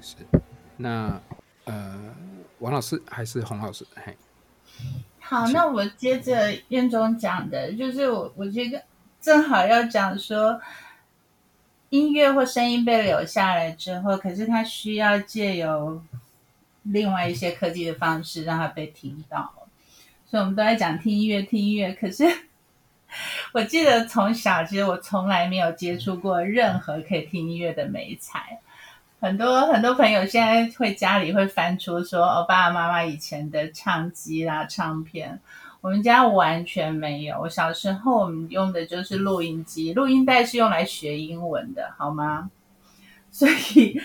[0.00, 0.16] 是，
[0.78, 1.20] 那
[1.64, 2.14] 呃，
[2.60, 3.86] 王老师还是洪老师？
[3.94, 4.16] 嘿，
[5.20, 8.82] 好，那我接着燕中讲的，就是我我觉得
[9.20, 10.58] 正好要讲说，
[11.90, 16.02] 音乐或声音被留下来之后，可是它需要借由
[16.84, 19.52] 另外一些科技的方式让它被听到，
[20.24, 22.24] 所以我们都在讲听音乐，听音乐，可是。
[23.52, 28.58] 我记得从小，其实我从来没有接触过任何可以听音乐的媒材。
[29.20, 35.38] 很多很多朋友现在会家里会翻出说，我爸爸妈妈以前的唱机啦、唱片，
[35.80, 37.38] 我们家完全没有。
[37.40, 42.50] 我小时候我们用的就是录音机，录音带是用来学英文的，好吗？
[43.30, 44.00] 所以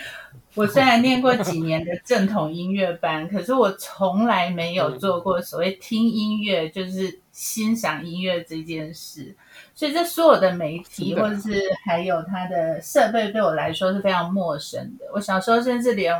[0.58, 9.34] 我虽然念过几年的正统音乐班，可是我从来没有做过所谓听音乐，就是欣赏音乐这件事。
[9.74, 15.06] 所以这所有的媒体或者是还有它的设备，对我来说是非常陌生的。
[15.14, 16.12] 我小时候甚至连，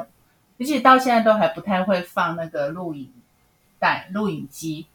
[0.58, 3.12] 尤其到现在都还不太会放那个录影
[3.80, 4.86] 带、录影机。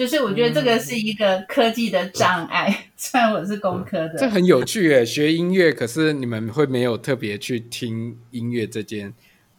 [0.00, 4.14] 就是我觉得这个是一个科技的障碍，嗯、 虽然我是工科的。
[4.16, 9.12] 这很有趣诶，学音乐，可是你们会没有特别去听音乐这件。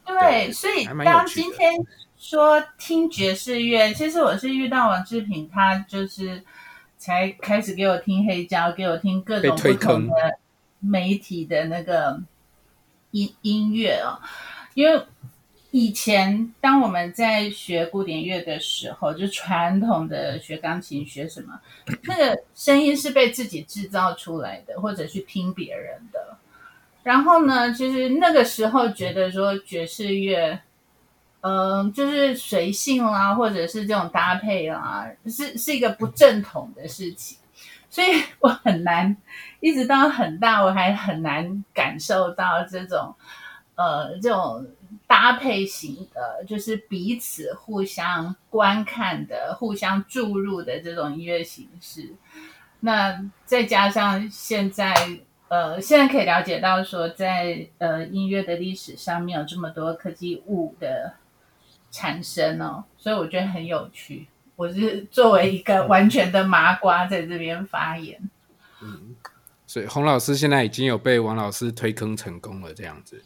[0.03, 1.71] 对，对所以当今天
[2.17, 6.41] 说听爵士乐，其实我是遇到王志平，他就是
[6.97, 10.39] 才开始给我听黑胶，给我听各种不同的
[10.79, 12.19] 媒体的那个
[13.11, 14.17] 音音乐哦，
[14.73, 14.99] 因为。
[15.71, 21.57] 以前，当我们在学古典乐的时候，就传统的学钢琴学什么，
[22.03, 26.37] 那个声音是被自己制造出来的，或者去听别人的。
[27.03, 30.59] 然后呢，其实那个时候觉得说爵士乐，
[31.39, 37.37] 嗯、就是随性啦，或者是这种搭配啦，是是一个不正统的事情。
[37.89, 39.15] 所以我很难，
[39.61, 43.15] 一直到很大，我还很难感受到这种，
[43.75, 44.67] 呃，这种。
[45.07, 52.13] 搭配型的，就是彼此互相观看的、互相注入的这种音乐形式。
[52.81, 54.93] 那再加上现在，
[55.47, 57.15] 呃，现在可以了解到说在，
[57.77, 61.13] 在呃音乐的历史上面有这么多科技物的
[61.91, 64.27] 产生哦，所以我觉得很有趣。
[64.55, 68.19] 我是作为一个完全的麻瓜在这边发言。
[68.81, 69.15] 嗯，
[69.65, 73.23] 所以洪老师现在已经有被王老师推坑成功了，这样子，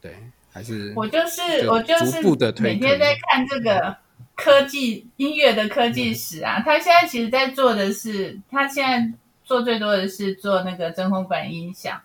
[0.00, 0.30] 对。
[0.52, 2.20] 还是我就是我就是
[2.60, 3.96] 每天在看这个
[4.34, 6.60] 科技音乐的科技史啊。
[6.64, 9.12] 他现在其实在做的是，他现在
[9.44, 12.00] 做最多的是做那个真空管音响，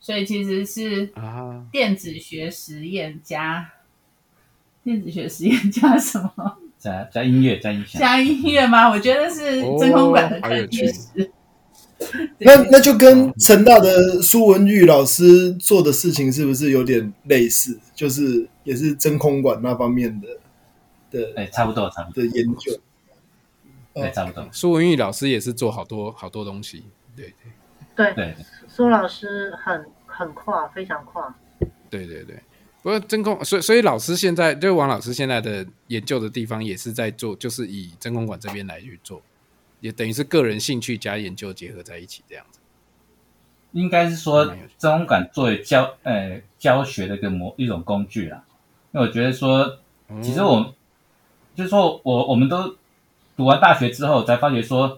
[0.00, 1.12] 所以其实是
[1.70, 3.70] 电子学实验加
[4.82, 6.56] 电子学实验加什么？
[6.78, 8.88] 加加音乐加音响加音乐吗？
[8.88, 11.30] 我觉得是真空管的科技史。
[12.40, 17.78] 那那就跟成大的苏文玉老师做的事情是不是有点类似？
[17.94, 20.28] 就是也是真空管那方面的
[21.10, 22.78] 的，哎，差不多，差不多的研究。
[23.94, 24.46] 对，差不多。
[24.52, 26.84] 苏文玉老师也是做好多好多东西，
[27.16, 27.32] 对
[27.96, 28.36] 对对对。
[28.68, 31.34] 苏老师很很跨，非常跨。
[31.88, 32.38] 对对对，
[32.82, 39.22] 不过真空，所以所以老师现在就王老师现在的研究的地方也是在做，就是以真空管这边来去做。
[39.86, 42.58] 也等于是个人兴趣加研究结合在一起这样子，
[43.70, 48.42] 应该是说真空管作为教呃教学的一个模一种工具啦。
[48.90, 49.78] 因为我觉得说，
[50.20, 50.74] 其实我、嗯、
[51.54, 52.74] 就是说我我们都
[53.36, 54.88] 读完大学之后才发觉说，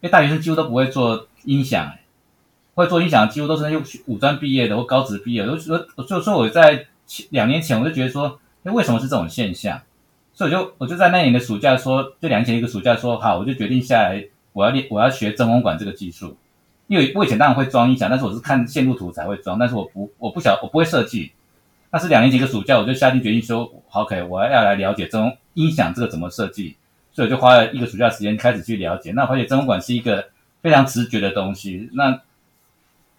[0.00, 2.00] 因为大学生几乎都不会做音响、欸，
[2.74, 5.52] 会做音响几乎都是用五专毕业的或高职毕业的。
[5.52, 6.88] 我说我就说我在
[7.30, 9.80] 两年前我就觉得说，哎，为什么是这种现象？
[10.34, 16.36] 所以我就我就在那年的暑假说，就两年前一个暑假说好，我就决定下来，我要练，我要学真空管这个技术。
[16.88, 21.32] 因为我以前当然会装音响，但是我是看线路图才会装，但是我不我不晓我不会设计。
[21.90, 26.76] 但是两年前一个暑假，我就下定决心说，OK，我要来了解真空音响这个怎么设计。
[27.12, 29.12] 所以我就花了一个暑假时间开始去了解。
[29.12, 30.28] 那我发现真空管是一个
[30.60, 31.88] 非常直觉的东西。
[31.92, 32.20] 那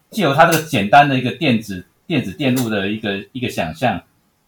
[0.10, 4.02] 借由它这个简单的一个电子电子电路的一个一个想象，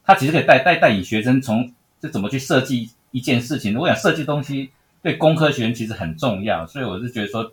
[0.03, 1.71] 它其实可以带带带领学生从。
[2.01, 3.75] 就怎么去设计一件事情？
[3.79, 4.69] 我想设计东西
[5.05, 7.51] 对工科学生其实很重要，所以我是觉得说，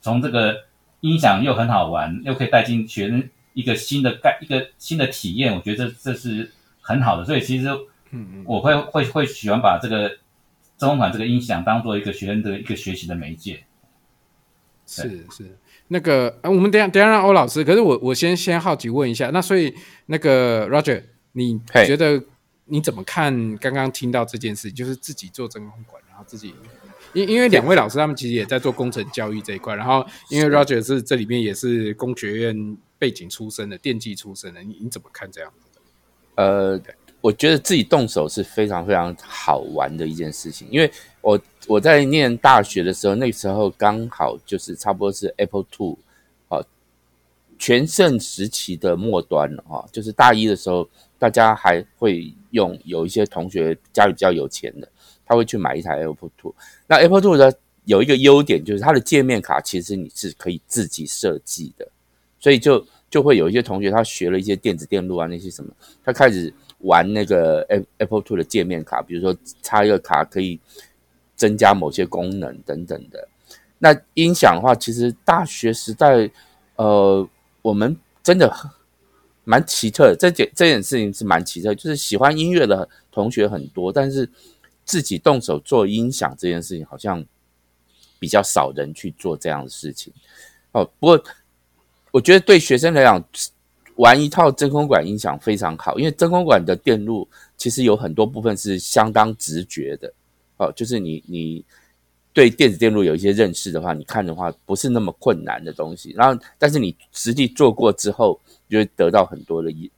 [0.00, 0.66] 从这个
[1.00, 7.24] 音响又很好玩，又可以带进学生一个新的概一个新的体验，我觉得这这是很好的。
[7.24, 7.66] 所以其实，
[8.12, 10.08] 嗯，我会会会喜欢把这个
[10.78, 13.64] 真空管这个音响当做一个学生的一个学习的媒介。
[14.86, 19.74] 是是，那个，我们等下等下让欧老师，可是我我先先好奇问一下，那所以
[20.06, 22.22] 那个 Roger，你觉得？
[22.66, 24.70] 你怎么看刚刚听到这件事？
[24.70, 26.54] 就是自己做真空管，然后自己，
[27.14, 36.42] 因因为两位老师他们其实也在做工程教育这一块，然后因为 Roger 是这里面也是工学院背景出身的，电机出身的，你你怎么看这样子的？
[36.42, 36.80] 呃，
[37.20, 45.98] 我觉得自己动手是非常非常好玩的一件事情，因为我我在念大学的时候，那时候刚好就是差不多是 Apple Two
[46.48, 46.60] 啊
[47.58, 50.88] 全盛时期的末端了啊，就是大一的时候，
[51.18, 52.34] 大家还会。
[52.52, 54.88] 用有一些同学家里比较有钱的，
[55.26, 56.54] 他会去买一台 Apple Two。
[56.86, 57.54] 那 Apple Two 的，
[57.84, 61.86] 有一个优点就是它的界面卡其实你是可以自己设计的，
[62.40, 65.70] 所以就就会有一些同学他学了一些电子电路啊那些什么，
[66.02, 67.60] 他开始玩那个
[67.98, 70.58] Apple Two 的界面卡，比如说插一个卡可以
[71.34, 73.28] 增加某些功能等等的。
[73.80, 76.30] 那音响的话，其实大学时代，
[76.76, 77.28] 呃，
[77.60, 78.50] 我们真的。
[79.46, 80.16] 蛮奇特的。
[80.16, 84.28] 这件这件事情是蛮奇特，就是喜欢音乐的同学很多，但是
[84.84, 87.24] 自己动手做音响这件事情，好像
[88.18, 90.12] 比较少人去做这样的事情。
[90.72, 91.24] 哦，不过
[92.10, 93.24] 我觉得对学生来讲，
[93.94, 97.26] 玩一套真空管音响非常好，因为真空管的电路
[97.56, 100.12] 其实有很多部分是相当直觉的。
[100.56, 101.64] 哦，就是你你。
[102.36, 106.12] 对电子电路有一些认识的话，你看的话不是那么困难的东西。
[106.14, 108.38] 然后，但是你实际做过之后，
[108.68, 109.90] 就会得到很多的一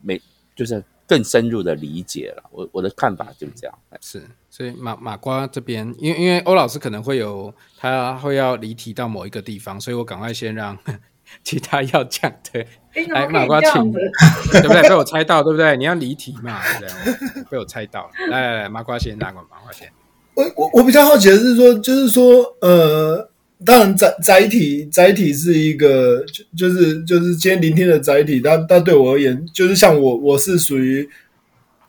[0.00, 0.20] 没，
[0.54, 2.42] 就是更深入的理解了。
[2.50, 3.78] 我我的看法就是这样。
[4.00, 10.78] 是，所以马马瓜这边，因为因为欧老师可能会有他会要离题到某一个地方，所以我赶快先让
[11.42, 12.64] 其他要讲的
[13.08, 14.88] 来马瓜请，对不对？
[14.88, 15.76] 被我猜到，对不对？
[15.76, 16.60] 你要离题嘛？
[16.78, 18.10] 对不对被我猜到了。
[18.28, 19.90] 来来来，马瓜先，哪个马瓜先？
[20.34, 23.28] 我我我比较好奇的是说，就是说，呃，
[23.64, 31.08] 当然载载体载体是一个，就就是就是今天聆听的载体，但但对我而言，就是像我我是属于，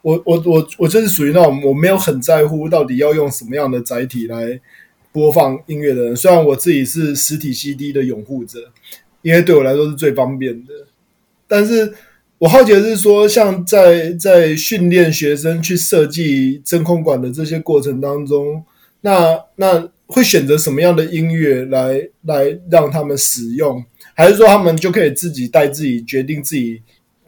[0.02, 4.60] 我我我我就是属于那种我没有很在乎到底要用什么样的载体来
[5.12, 6.16] 播放音乐的人。
[6.16, 8.60] 虽然我自己是实体 CD 的拥护者，
[9.22, 10.74] 因为对我来说是最方便的，
[11.48, 11.94] 但是。
[12.40, 18.64] 我好奇的是说，像在在训练学生去设计真空管的这些过程当中，
[19.02, 23.84] 那那会选择什么样的音乐来来让他们使用，
[24.16, 26.82] 还是说他们就可以自己带自己决定自己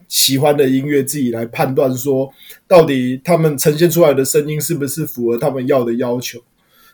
[0.08, 2.28] 喜欢的音乐，自己来判断说
[2.66, 6.40] 到底他们呈现出来的声音是不是符合他们要的要求？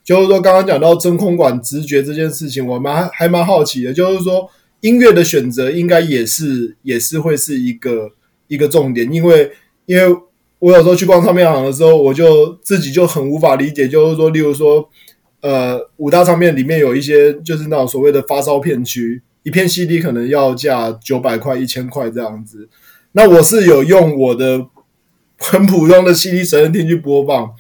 [0.05, 4.51] 就是说，刚刚讲到真空管直觉这件事情，我蛮还蛮好奇的，就是说。
[4.83, 8.11] 音乐的选择应该也是也是会是一个
[8.47, 9.51] 一个重点，因为
[9.87, 10.17] 因为
[10.59, 14.87] 我有时候去逛唱片行的时候，我就自己就很无法理解，就是说，例如说，
[15.47, 22.69] 呃，五大唱片里面有一些就是那种所谓的发烧片区，一片 CD 可能要价九百块、一千块这样子。
[23.13, 24.67] 那我是有用我的
[25.39, 27.51] 很普通的 CD 随身听去播放，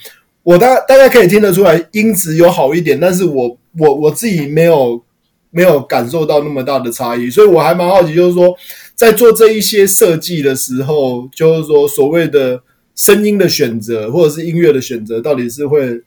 [0.42, 5.02] 我大大家可以听得出来音质有好一点，但是我我我自己没有。
[5.50, 8.54] 没有感受到那么大的差异，所以我还蛮好奇，就是说，
[8.94, 12.60] 在做这一些设计的时候，就是说所谓的
[12.94, 16.02] 声音的选择，或者是音乐的选择，到底是会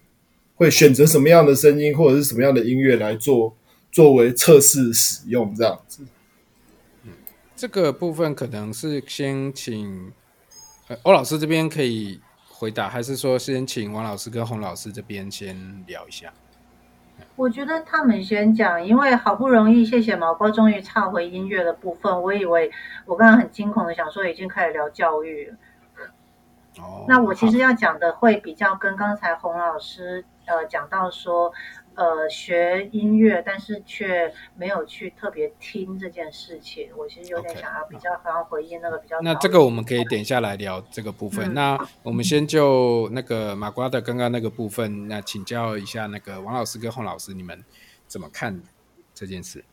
[0.59, 3.55] 会选择什么样的声音，或者是什么样的音乐来做
[3.93, 6.05] 作为测试使用这样子。
[7.03, 7.11] 嗯，
[7.55, 10.11] 这个部分可能是先请
[10.89, 16.33] 呃欧老师这边可以回答，还是说先请王老师跟洪老师这边先聊一下？
[17.37, 22.69] 我觉得他们先讲，因为好不容易谢谢毛哥终于插回音乐的部分，我以为
[23.05, 25.55] 我刚刚很惊恐的想说已经开始聊教育了。
[26.79, 31.53] 哦，那我其实要讲的会比较跟刚才洪老师呃讲到说。
[31.95, 36.87] 呃，学音乐，但是却没有去特别听这件事情。
[36.95, 39.19] 我其实有点想要比较想要回应那个比较。
[39.19, 41.51] 那这个我们可以点下来聊这个部分。
[41.51, 47.61] 嗯、那我们先就那个马瓜的刚刚那个部分，那请教一下那个王老师跟洪老师，你们
[48.07, 48.61] 怎么看
[49.13, 49.65] 这件事？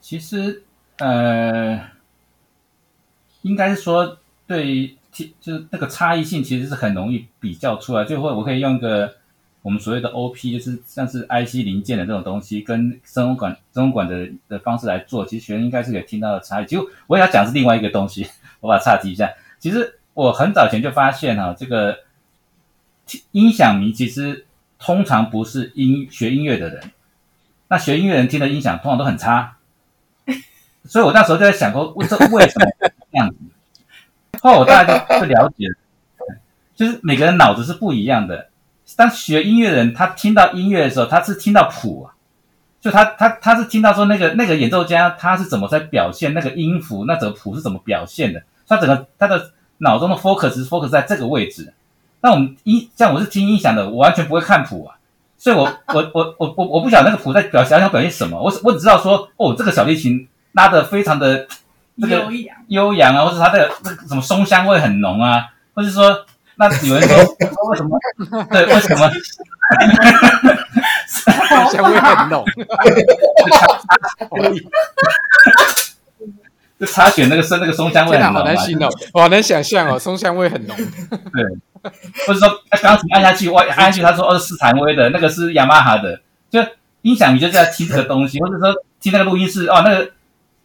[0.00, 0.62] 其实，
[0.96, 1.90] 呃，
[3.42, 4.16] 应该是说
[4.46, 8.02] 对，就是那个差异性其实是很容易比较出来。
[8.06, 9.16] 最后，我可以用一个。
[9.64, 16.66] 我们所谓的 OP 就是像是 IC 零件的这种东西，跟真空管、真空管的的方式来做，其实学生应该是可以听到的差异。
[16.66, 18.28] 其实我也要讲是另外一个东西，
[18.60, 19.32] 我把它岔题一下。
[19.58, 22.00] 其实我很早前就发现哈，这个
[23.32, 24.44] 音响迷其实
[24.78, 26.90] 通常不是音学音乐的人，
[27.68, 29.56] 那学音乐人听的音响通常都很差，
[30.84, 33.36] 所以我那时候就在想说，为这为什么这样子？
[34.42, 35.74] 后来我大概就就了解了，
[36.76, 38.50] 就是每个人脑子是不一样的。
[38.96, 42.14] 当学音乐的人，他听到音乐的时候，他是听到谱啊，
[42.80, 51.72] 就他他他是听到说那个那个演奏家他是怎么在表现那个音符，那整个谱是怎么表现的，他整个他的脑中的 focus focus 在这个位置。
[52.20, 54.96] 那我们音像我是听音响的，我完全不会看谱啊，
[55.38, 61.46] 所以我我我我我我不晓得那个谱在表想要表现什么，我我只知道说哦，这个小提琴拉的非常的
[62.00, 62.30] 这个
[62.68, 66.24] 悠扬啊，或者它的那个什么松香味很浓啊，或者说。
[66.56, 67.16] 那有人说，
[67.68, 67.98] 为什么？
[68.50, 69.10] 对，为什么？
[71.70, 72.44] 香味很浓。
[76.78, 78.34] 就插选那个松，那个松香味很浓。
[78.34, 80.76] 好难形容，我好难想象哦，松香味很浓。
[80.76, 81.44] 对，
[82.26, 82.48] 或者说，
[82.82, 86.20] 钢琴按下去，哇，按下去，他说哦，是斯坦威的，那个是雅马哈的。
[86.50, 86.60] 就
[87.02, 90.10] 音响，你就在听这个东西，或者说听那个录音室，哦，那个。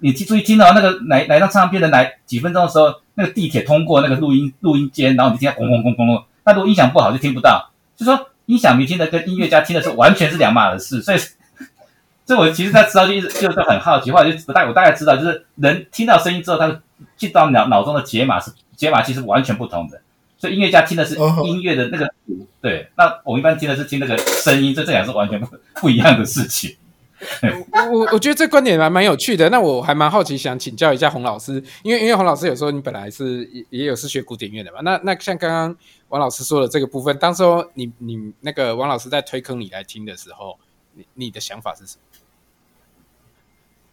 [0.02, 7.70] 你记注意听到那个哪哪张唱片的哪几分钟的时候，那个地铁通过那个录音录音间，然后你听到轰轰轰轰轰，那如果音响不好就听不到。
[7.98, 11.20] 就说音响迷听的跟音乐家听的是完全是两码的事，所以，
[12.26, 16.82] 这我其实在知道就一直就是很好奇，或者就大概我大概知道，就是人听到声音之后，他
[17.18, 20.00] 进到脑脑中的解码是解码器是完全不同的。
[20.38, 25.48] 所以音乐家听的是音乐的那个鼓，对，那我一般听的是听那个声音，这这两是完全不
[25.82, 26.78] 不一样的事情。
[27.92, 35.76] 我我我觉得这观点还蛮有趣的，那我还蛮好奇，想请教一下洪老师，因为因为洪老师有时候你本来是也也有是学古典乐的嘛，那那像刚刚
[36.08, 40.58] 王老师说的这个部分，当时候你你那个王老师在推坑你来听的时候，
[40.94, 42.02] 你你的想法是什么？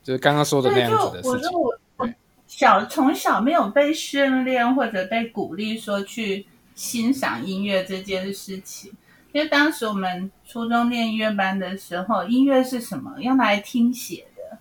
[0.04, 1.50] 就是刚刚说的那样子的事情。
[1.58, 2.08] 我我
[2.46, 6.46] 小从小没有被训练或者被鼓励说去
[6.76, 8.92] 欣赏音乐这件事情。
[9.32, 13.14] 因为当时我们初中念音乐班的时候，音乐是什么？
[13.20, 14.56] 要拿来听写的，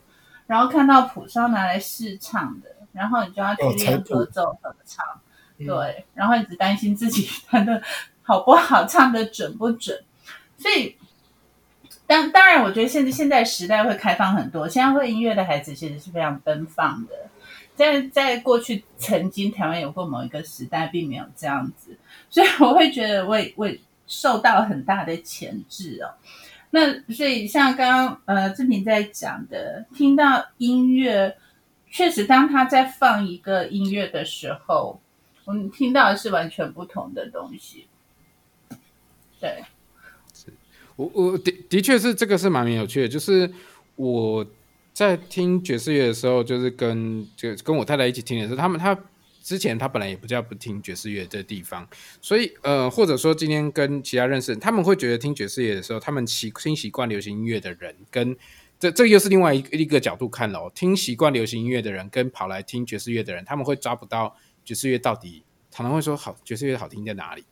[0.48, 5.06] 然后看到谱是要拿来试唱的，然后你就要去练合奏合唱，
[5.58, 7.82] 对，嗯、然后一直担心自己弹的
[8.22, 9.98] 好不好，唱的准不准。
[10.58, 10.98] 所以，
[12.06, 17.14] 当当然，我觉得现在现在时代会开放很多，现在会音乐的孩子其实是非常奔放的。
[17.76, 21.98] 在在过去，曾经台湾有过某一个时代，并没有这样子，
[22.30, 23.80] 所以我会觉得为为。
[24.08, 26.14] 受到很大的牵制哦，
[26.70, 31.36] 那所以像刚刚呃志平在讲的，听到音乐，
[31.90, 35.02] 确实当他在放一个音乐的时候，
[35.46, 37.88] 我们听到的是完全不同的东西。
[39.40, 39.64] 对，
[40.34, 40.54] 是
[40.96, 43.52] 我我的的确是这个是蛮有趣的，就是
[43.96, 44.46] 我
[44.94, 48.96] 在听爵士乐的时候，就是跟就跟我太太一起听的时候，他们他。
[49.46, 51.88] 之前他本来也不叫不听爵士乐这地方，
[52.20, 58.36] 所以呃，或者说今天跟其他认识，他们会觉得听爵士乐的时候，他们习听习惯流行音乐的人，跟
[58.80, 60.68] 这这又是另外一一个角度看了。
[60.74, 67.44] 听习惯流行音乐的人跟跑来听爵士乐的人，他们会抓不到爵士乐到底，常常会说好爵士乐好听在哪里，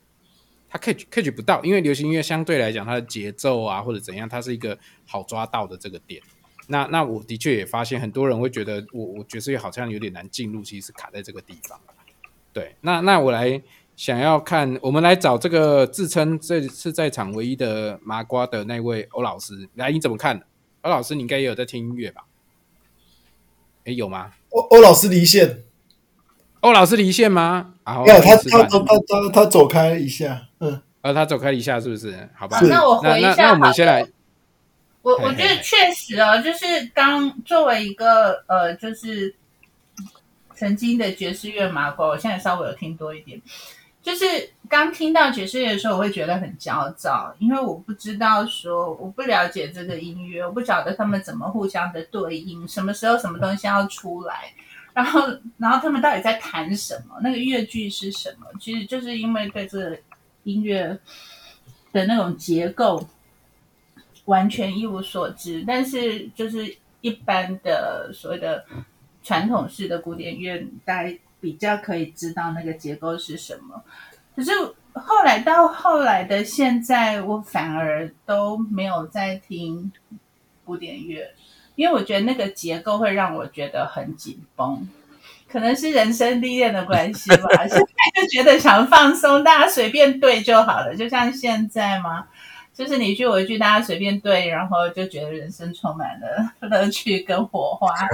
[0.68, 4.76] 他 catch catch 不到，因为流行音乐相对来讲它的节奏啊或者怎样，它是一个
[5.06, 6.20] 好抓到的这个点。
[6.68, 11.80] 那那我的确也发现很多人会觉得我我爵士乐好像有点难进入，其实是卡在这个地方。
[12.54, 13.62] 对，那那我来
[13.96, 20.42] 想要看，我们来找这个自称这是在场唯一的麻瓜的那位欧老师，来你怎么看？
[20.82, 22.24] 欧老师，你应该也有在听音乐吧？
[23.86, 24.32] 哎，有吗？
[24.50, 25.64] 欧欧老师离线，
[26.62, 27.74] 欧老师离线吗？
[27.84, 32.30] 啊，没有，他他他他他走开一下，嗯，呃，他走开一下是不是？
[32.36, 34.08] 好吧，那我回一下，那我们先来。
[35.04, 39.36] 我我觉得确实哦，就是刚作为一个呃，就是
[40.56, 43.40] 曾经的爵士乐麻瓜，我现在稍微有听多一点。
[44.02, 44.26] 就是
[44.70, 54.54] 刚听到爵士乐的时候，我会觉得很焦躁，因为我不知道说，我不了解这个音乐，我不晓得他们怎么互相的对应，什么时候什么东西要出来，
[54.94, 55.28] 然后
[55.58, 58.48] 然后他们到底在弹什么，那个乐句是什么？
[58.60, 59.98] 其实就是因为对这个
[60.44, 60.98] 音乐
[61.92, 63.06] 的那种结构。
[64.26, 68.64] 完全一无所知，但是就是一般的所谓的
[69.22, 73.84] 传统式的古典乐，大家比较可以知道那个结构是什么。
[74.36, 74.52] 可是
[74.94, 79.92] 后来到后来的现在，我反而都没有在听
[80.64, 81.30] 古典乐，
[81.76, 84.88] 因为我觉得那个结构会让我觉得很紧绷，
[85.50, 87.48] 可能是人生历练的关系吧。
[87.68, 92.28] 现在就觉得想放松，大家随便对就好了，就像现在吗？
[92.74, 97.94] 就是你一句我一句，大家随便对，然后就觉得人生充满了 乐趣跟火花。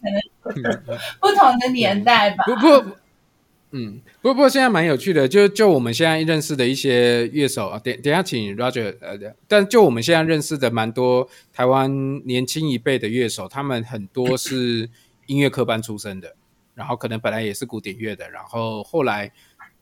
[0.00, 0.62] 可能
[1.20, 2.44] 不同的年代吧。
[2.46, 2.96] 不不，
[3.72, 14.88] 嗯，不不过现在蛮有趣的，就就我们现在认识的一些乐手啊，等等下请 Roger 呃，但就我们现在认识的蛮多台湾年轻一辈的乐手，他们很多是
[15.26, 16.34] 音乐科班出身的，
[16.74, 19.30] 然后可能本来也是古典乐的，然后后来。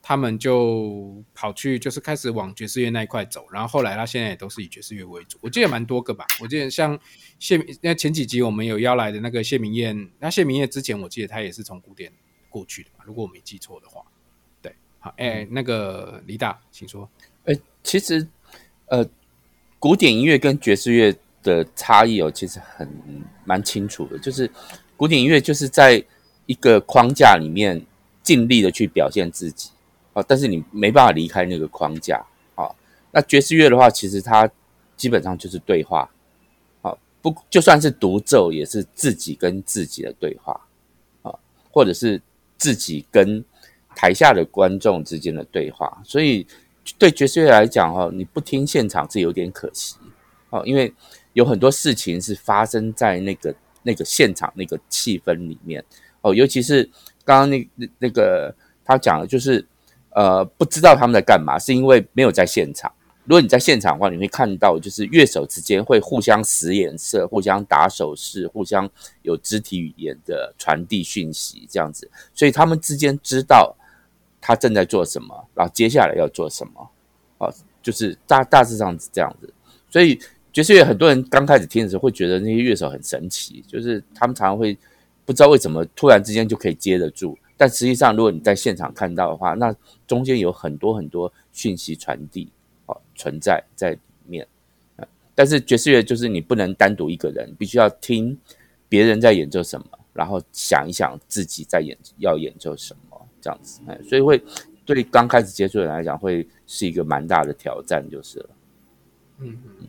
[0.07, 5.35] 他们就跑去，就是开始往爵士乐那一块走，然后后来他现在也都是以爵士乐为主。
[5.41, 6.99] 我记得蛮多个吧，我记得像
[7.39, 12.13] 谢，那前几集我们有邀来的那个谢明燕，那谢明燕之前我记得他也是从古典
[12.51, 14.03] 过去的嘛，如果我没记错的话。
[14.61, 17.09] 对，好，哎，那个李大，请说。
[17.45, 18.27] 哎，其实
[18.85, 19.03] 呃，
[19.79, 22.87] 古典音乐跟爵士乐的差异哦，其实很
[23.43, 24.47] 蛮清楚的，就是
[24.95, 26.05] 古典音乐就是在
[26.45, 27.83] 一个框架里面
[28.21, 29.71] 尽力的去表现自己。
[30.15, 32.71] 哦，但是你没办法离开那个框架，啊，
[33.11, 34.49] 那爵士乐的话，其实它
[34.95, 36.09] 基本上就是对话，
[36.81, 40.67] 好，不就算是独奏，也是自己跟自己的对话，
[41.21, 41.35] 啊，
[41.69, 42.21] 或者是
[42.57, 43.43] 自己跟
[43.93, 46.47] 台下的观众之间的对话，所以
[46.97, 49.97] 对爵士乐来讲，哈，你不听现场是有点可惜，
[50.49, 50.93] 哦，因为
[51.33, 53.53] 有很多事情是发生在那个
[53.83, 55.83] 那个现场那个气氛里面，
[56.21, 56.89] 哦，尤其是
[57.25, 58.55] 刚刚那那那个
[58.85, 59.67] 他讲的，就是。
[60.15, 62.89] 呃，不知道他们在干嘛，是因为没有在现场，
[63.25, 68.89] 如果你在现场的话，你会看到就是乐手之间会互相使眼色、互相打手势、互相
[69.23, 73.75] 有肢体语言的传递讯息，这样子，所以他们之间知道
[74.39, 76.89] 他正在做什么，然后接下来要做什么，
[77.37, 77.53] 啊，
[77.83, 79.53] 就是大大致上是这样子。
[79.89, 80.17] 所以
[80.53, 84.77] 爵士乐很多人刚开始听的时候会觉得那些乐手很神奇，就是他们常常会
[85.25, 89.75] 不知道为什么突然之间就可以接得住，但实际上如果你在现场看到的话，那
[90.05, 92.51] 中间有很多很多讯息传递
[92.85, 93.01] 哦。
[93.15, 94.45] 存在在里面，
[95.33, 98.37] 但是爵士乐就是你不能单独一个人，必须要听
[98.89, 104.43] 别人在演奏什么，然后想一想自己在演要演奏什么这样子，所以会
[104.85, 108.49] 对刚开始接触的人来讲，会是一个蛮大的挑战，就是了。
[109.39, 109.87] 嗯嗯，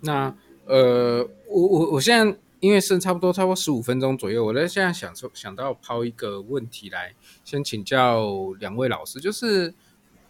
[0.00, 0.34] 那
[0.66, 9.74] 呃，我我我现在因为剩差不多差不多十五分钟左右，我在现在想说想到抛一个问题来，先请教两位老师，就是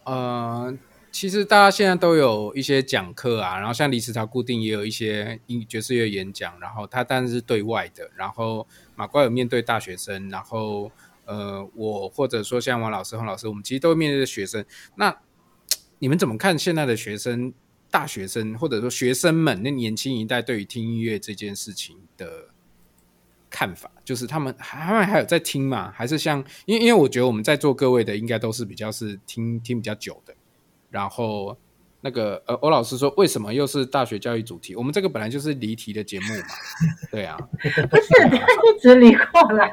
[0.04, 0.76] 呃。
[1.14, 8.66] 其实大家现在都有一些讲课啊，然后像李子潮固定也有一些音爵士乐演讲，然后他当然是对外的，然后
[8.96, 10.90] 马怪有面对大学生，然后
[11.26, 14.64] 呃我或者说像王老师、洪老师，我们其实都面对的学生。
[14.94, 15.14] 那
[15.98, 17.52] 你们怎么看现在的学生、
[17.92, 22.26] 大学生或者说学生们那年轻一代对于听音乐这件事情的
[23.50, 23.90] 看法？
[24.04, 25.92] 就是他们他们还有在听吗？
[25.94, 30.34] 还是像因为因为我觉得我们在座各位的应该都是比较是听听比较久的。
[30.90, 31.56] 然后，
[32.02, 34.74] 那个呃，欧老师说，为什么又是大学教育主题？
[34.74, 36.44] 我们这个本来就是离题的节目嘛，
[37.10, 39.72] 对啊，不是他一直离过来，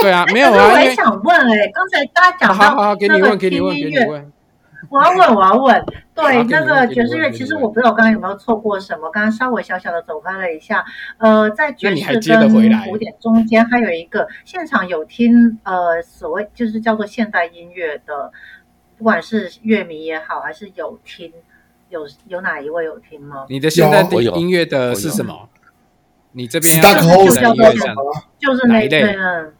[0.00, 4.32] 对啊，没有啊，我也想问哎，刚才大家讲到，好好给你问，给你问，给你问，
[4.88, 10.84] 我要问，我要问，对那个爵士乐，其实我不知道我刚刚有没有错过什么，刚刚稍微小小的走开了一下，
[11.18, 12.48] 呃，在爵士跟
[12.88, 18.32] 古典中间还有一个现场有听呃所谓就是叫做现代音乐的。
[18.96, 21.32] 不管是乐迷也好，还是有听，
[21.88, 23.44] 有有哪一位有听吗？
[23.48, 25.48] 你的现代的音乐的是什么？
[26.30, 28.04] 你这边要就是叫做什么？
[28.38, 29.52] 就是那个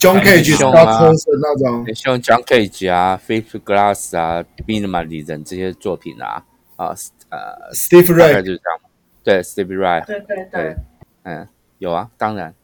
[0.00, 6.42] John Cage 那种，像 John Cage 啊，Philip Glass 啊 Rhythm 这些作品啊，
[6.76, 6.94] 啊
[7.28, 8.80] 呃，Steve Reich 就是这样，
[9.22, 10.76] 对，Steve Reich，对对对，
[11.24, 11.46] 嗯，
[11.78, 12.54] 有啊，当然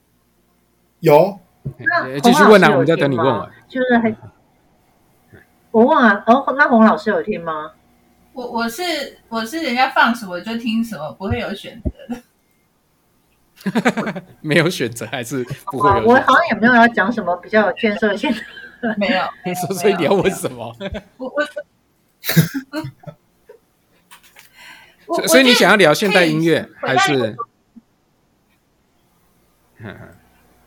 [1.00, 1.38] 有。
[1.62, 4.16] 那继续问啊，我们在等你问完，就是很。
[5.72, 7.72] 我问啊，哦，那洪老师有听吗？
[8.32, 8.82] 我我是
[9.28, 12.22] 我是人家放什么就听什么，不会有选择的。
[14.40, 16.06] 没有选择还是不会有？
[16.06, 18.30] 我好像也没有要讲什么比较有建设性
[18.80, 19.22] 的，没有。
[19.74, 20.74] 所以你要问什么？
[21.16, 21.32] 我
[25.06, 25.26] 我。
[25.26, 27.36] 所以你想要聊现代音乐还是？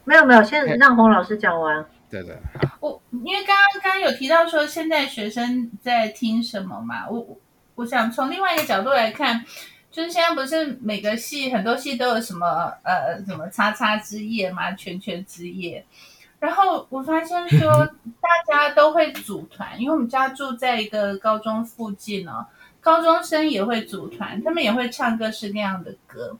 [0.03, 1.85] 没有没有，先让洪老师讲完。
[2.09, 2.35] 对对，
[2.79, 7.37] 我因为刚刚刚刚有提到说现在学生在听什么嘛，我
[7.75, 9.45] 我想从另外一个角度来看，
[9.91, 15.85] 就是现在不是每个系很多系都有什么呃什么叉叉之夜嘛，圈圈之夜，
[16.39, 17.85] 然后我发现说
[18.21, 22.45] 大家都会组团，因为我们家住在一个高中附近哦，
[22.79, 26.37] 高中生也会组团，他们也会唱各式各样的歌，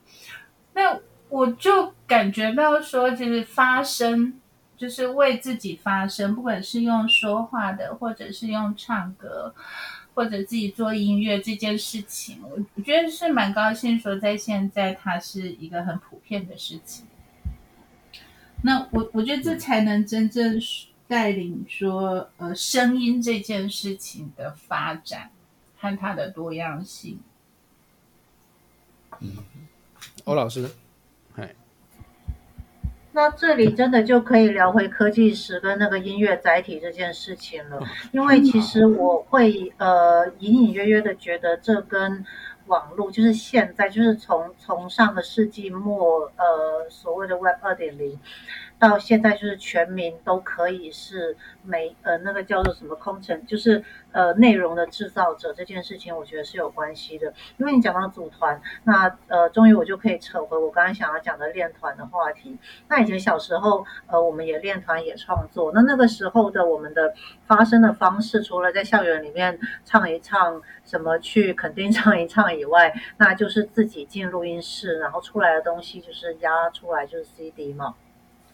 [0.74, 4.39] 那我就感觉到说就是发声。
[4.80, 9.54] 就是为自己发声，不管是用说话的，或者是用唱歌，
[10.20, 17.05] 或者自己做音乐这件事情，我我觉得是蛮高兴，说在现在它是一个很普遍的事情。
[18.63, 20.59] 那我我觉得这才能真正
[21.07, 25.32] 带领说，呃，声音这件事情的发展
[25.78, 27.22] 和它的多样性。
[29.22, 29.38] 嗯，
[30.26, 30.70] 欧老师。
[33.12, 37.80] 那这里真的就可以聊回科技史跟那个音乐载体这件事情了，
[38.12, 42.24] 因为其实我会呃隐隐约约的觉得这跟
[42.68, 48.20] 网络就是现在就是从从上个世纪末呃所谓的 Web 二点零。
[48.80, 57.34] 到现在就是全民都可以是媒呃那个叫做什么空城，就是呃内容的制造者这件事情，我觉得是有关系的。
[57.58, 62.58] 因为你讲到组团，那呃终于我就可以扯回我刚才想要讲的练团的话题。
[62.88, 67.14] 那以前小时候呃我们也练团也创作，那那个时候的我们的
[67.46, 77.94] 发声的方式，除了在校园里面唱一唱，什么去肯定唱一唱以外，那就是自己进录音室，然后出来的东西就是压出来就是 CD 嘛。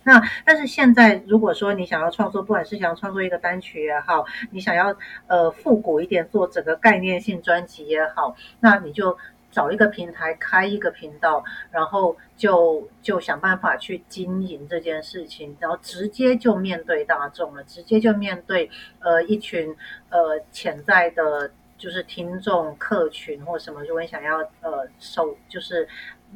[0.06, 4.96] 那但是现在，如果说你想要创作，不管是想要创作一个单曲也好，你想要
[5.26, 9.18] 呃复古一点做整个概念性专辑也好，那你就
[9.50, 19.76] 找一个平台开一个频道，然后就就想办法去经营这件事情，然后直接就面对大众了，直接就面对呃一群
[20.10, 21.50] 呃潜在的
[21.80, 25.88] 就是听众客群或什么，如果你想要呃收就是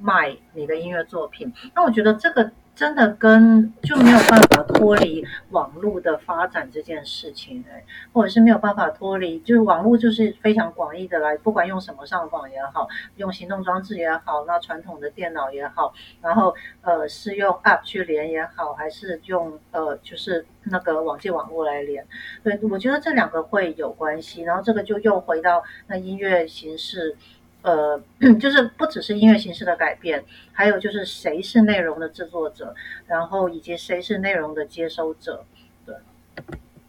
[0.01, 2.51] 卖你的音乐作品，那我觉得这个。
[2.79, 22.07] 真的跟就没有办法脱离网络的发展这件事情哎，或者是没有办法脱离，就是网络就是非常广义的来，不管用什么上网也好，用行动装置也好，那传统的电脑也好，然后呃是用 App 去连也好，还是用呃就是那个网际网络来连，
[22.45, 27.17] 对，我觉得这两个会有关系，然后这个就又回到那音乐形式。
[27.61, 28.01] 呃，
[28.39, 32.73] 就是不只是音乐形式的改变，还有就是谁是内容的制作者，
[33.05, 35.45] 然后以及谁是内容的接收者。
[35.85, 35.95] 对，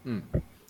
[0.04, 0.22] 嗯，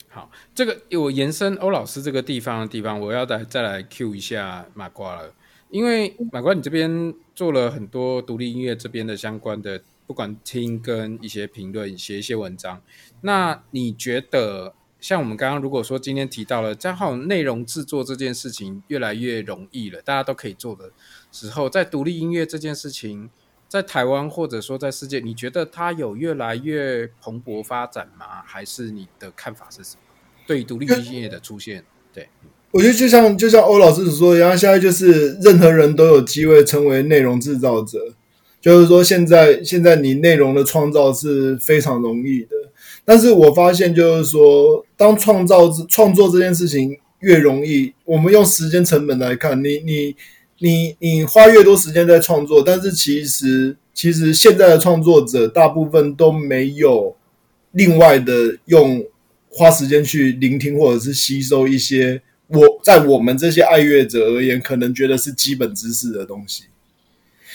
[0.09, 5.35] 好，这个我延伸欧老师这个地方的地方，我要再再来 Q 一下马瓜了，
[5.69, 12.81] 因为马瓜你这边做了很多独立音乐这边的相关的，不管听跟一些评论，写一些文章，
[13.21, 14.75] 那你觉得？
[15.01, 20.91] 像我们刚刚如果说今天提到了，正好内容制作这件事情越来越容易了，大家都可以做的
[21.33, 23.31] 时候，在独立音乐这件事情，
[23.67, 28.43] 在台湾或者说在世界，你觉得它有越来越蓬勃发展吗？
[28.45, 30.03] 还是你的看法是什么？
[30.47, 32.29] 对于独立音乐的出现，对，
[32.73, 37.99] 我觉得就像就像欧老师所说一样现在就是任何人都有机会成为内容制造者，
[38.61, 42.70] 就是说现在现在你内容的创造是非常容易的。
[43.11, 50.15] 但是我发现，就是说，当创造创作这件事情越容易，我们用时间成本来看，你你
[50.61, 57.17] 你你花越多时间在创作，但是其实其实现在的创作者大部分都没有
[57.73, 59.05] 另外的用
[59.49, 66.63] 花时间去聆听或者是吸收一些我在我们这些爱乐者而言，可能觉得是基本知识的东西。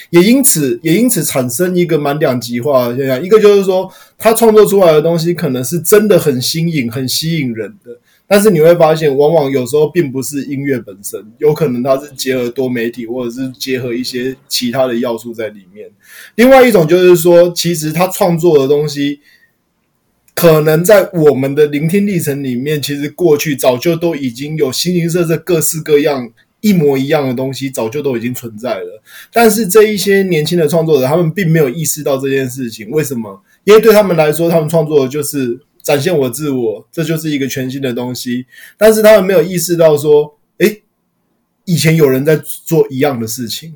[0.09, 3.23] 也因此，也因此产生一个蛮两极化的现象。
[3.23, 7.91] 一个就是说，他创作出来的东西可能是真的很新颖、很吸引人的，
[8.27, 15.89] 但是你会发现，往往有时候并不是音乐本身，有可能它是结合多媒体，或者是结合一些其他的要素在里面。
[16.35, 19.19] 另外一种就是说，其实他创作的东西，
[20.33, 26.31] 可能在我们的聆听历程里面，其实过去早就都已经有形形色色、各式各样。
[26.65, 32.89] 一模一样的东西早就都已经存在了，但是这一些年轻的创作者，他们并没有意识到这件事情。
[32.89, 33.39] 为什么？
[33.65, 38.47] 因为对他们来说，他们创作的就是展现我自我，这就是一个全新的东西。
[38.79, 40.81] 但是他们没有意识到说，诶，
[41.65, 43.75] 以前有人在做一样的事情，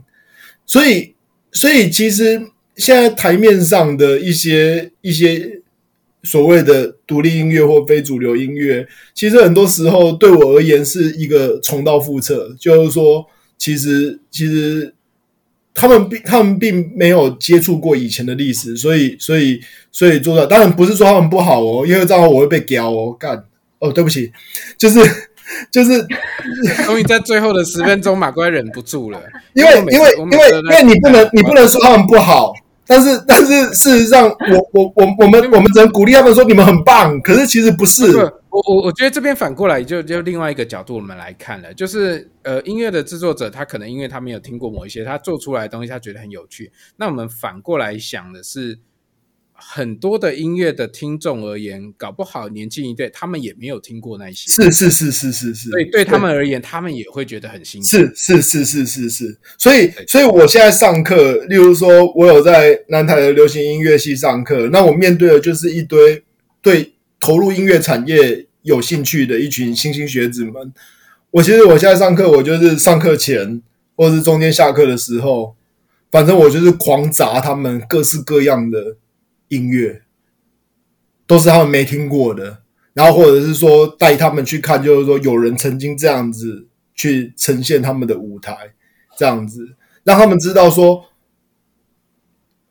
[0.66, 1.14] 所以，
[1.52, 2.42] 所以其实
[2.76, 5.59] 现在台面上的一些一些。
[6.24, 12.54] 所谓的独立音乐或非主流音乐，其实很多时候对我而言是一个重蹈覆辙。
[12.60, 13.26] 就是说，
[13.58, 14.94] 其实其实
[15.74, 19.62] 他们并他们并没有接触过以前的历史，所以所以
[19.92, 20.46] 所以做到。
[20.46, 23.42] 当然不是说他们不好哦，因为这样我会被屌哦干
[23.80, 24.30] 哦，对不起，
[24.78, 25.00] 就是
[25.72, 26.06] 就是
[26.86, 29.22] 终于在最后的十分钟，马哥忍不住了，
[29.54, 32.54] 因为因为因为因为你不能你不能说他们不好。
[32.90, 37.22] 但是，但是事实上，我我我我们我们只能鼓励他们说你们很棒。
[37.22, 38.12] 可是其实不是。
[38.50, 46.72] 我我我觉得这边反过来就就另外一个角度我们来看了，就是呃音乐的制作者他可能因为他没有听过某一些他做出来的东西，他觉得很有趣。
[46.98, 48.80] 那我们反过来想的是。
[49.62, 54.50] 很多的音乐的听众而言，搞不好年轻一代他们也没有听过那些。
[54.50, 55.70] 是是是是是是。
[55.70, 57.98] 所以对他们而言，他们也会觉得很新奇。
[57.98, 59.38] 是是是是是是。
[59.58, 66.24] 所以所以我现在上课，例如说我有在南台的流行音乐系上课，那我面对的就是一堆
[66.62, 70.74] 对投入音乐产业有兴趣的一群新兴学子们。
[71.32, 73.62] 我其实我现在上课，我就是上课前
[73.96, 75.56] 或者是中间下课的时候，
[76.10, 78.96] 反正我就是狂砸他们各式各样的。
[79.50, 80.02] 音乐
[81.28, 88.56] 都是他们没听过的，然后或者是说带他们去看，就是说有人曾经这样子去呈现他们的舞台，
[89.16, 91.06] 这样子让他们知道说，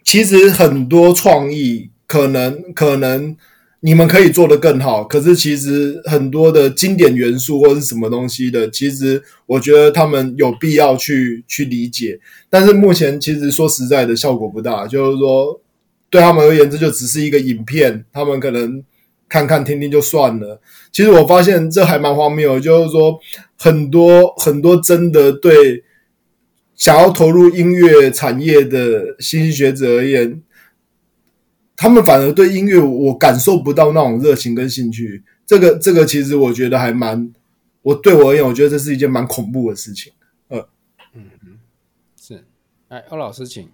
[0.02, 3.36] 其实很多创意可能可能
[3.78, 12.18] 你们可以做得更好，可是其实很多的经典元素或是什么东西的，其实我觉得他们有必要去去理解，
[12.50, 15.60] 但是目前其实说实在的效果不大，就是说。
[16.10, 18.82] 对他们而言，这就只是一个影片，他们可能
[19.28, 20.60] 看看听听就算了。
[20.90, 23.18] 其实我发现这还蛮荒谬，就是说
[23.58, 25.84] 很多很多真的对
[26.74, 30.42] 想要投入音乐产业的新兴学者而言，
[31.76, 35.22] 他们反而对音乐我感受不到那种热情跟兴趣。
[35.44, 37.32] 这个这个其实我觉得还蛮，
[37.82, 40.12] 我对我而言，我觉得这是一件蛮恐怖的事情。
[40.48, 40.58] 呃，
[41.14, 41.58] 嗯嗯，
[42.20, 42.44] 是，
[42.88, 43.68] 哎，欧老师请。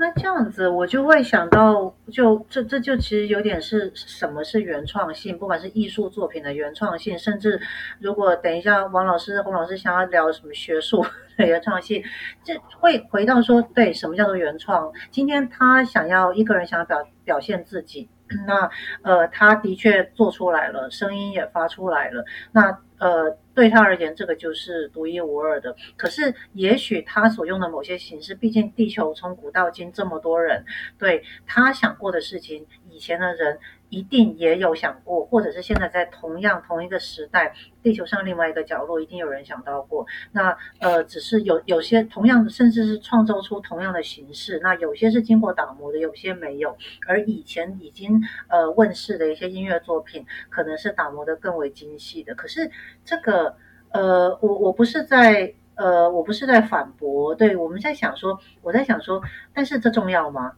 [0.00, 7.60] 那这样子，我就会想到就，这这就其实有点是什么是原创性，不管是艺术作品的原创性，甚至
[7.98, 11.04] 如果等一下王老师、洪老师想要聊什么学术
[11.36, 12.00] 的原创性，
[12.44, 14.92] 这会回到说，对，什么叫做原创？
[15.10, 18.08] 今天他想要一个人想要表表现自己，
[18.46, 18.70] 那
[19.02, 23.36] 呃，他的确做出来了，声音也发出来了，那呃。
[23.58, 25.74] 对他而言，这个就是独一无二的。
[25.96, 30.64] 可是，也许他所用的某些形式，毕竟地球从古到今这么多人，
[30.96, 33.58] 对他想过的事情，以前的人。
[33.90, 40.06] 一定也有想过，或者是现在在同样同一个时代，地球上另外一个角落，一定有人想到过。
[40.32, 44.58] 那呃，只是有有些同样的，甚至是创造出同样的形式。
[44.62, 46.76] 那有些是经过打磨的，有些没有。
[47.06, 52.34] 而以前已经呃问世的一些音乐作品，可能是打磨得更为精细的。
[52.34, 52.70] 可是
[53.04, 53.56] 这个
[53.90, 57.34] 呃，我我不是在呃，我不是在反驳。
[57.34, 59.22] 对，我们在想说，我在想说，
[59.54, 60.52] 但是这重要吗？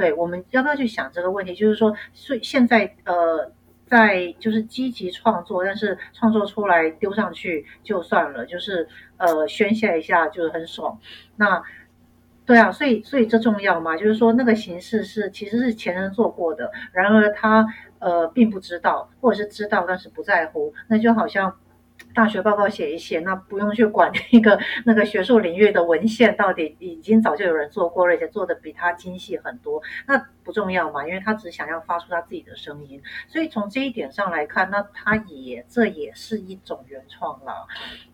[0.00, 1.54] 对，我们要不要去想这个问题？
[1.54, 3.52] 就是说，所以现在呃，
[3.84, 8.88] 在就是积极创作，但是创作出来丢上去就算了，就是
[9.18, 10.98] 呃宣泄一下就是很爽。
[11.36, 11.62] 那
[12.46, 13.94] 对啊，所以所以这重要吗？
[13.94, 17.66] 就是说那个形式是其实是前人做过的，然而他
[17.98, 21.54] 呃并不知道，或者是知道但是不在乎，那就好像。
[22.14, 33.00] 大学报告写一写，那不用去管那个 那个学术领域的文献到底已经早就有人做过了，而且做的比他精细很多，那不重要嘛，因为他只想要发出他自己的声音。
[33.28, 37.66] 所以从这一点上来看，那他也这也是一种原创了。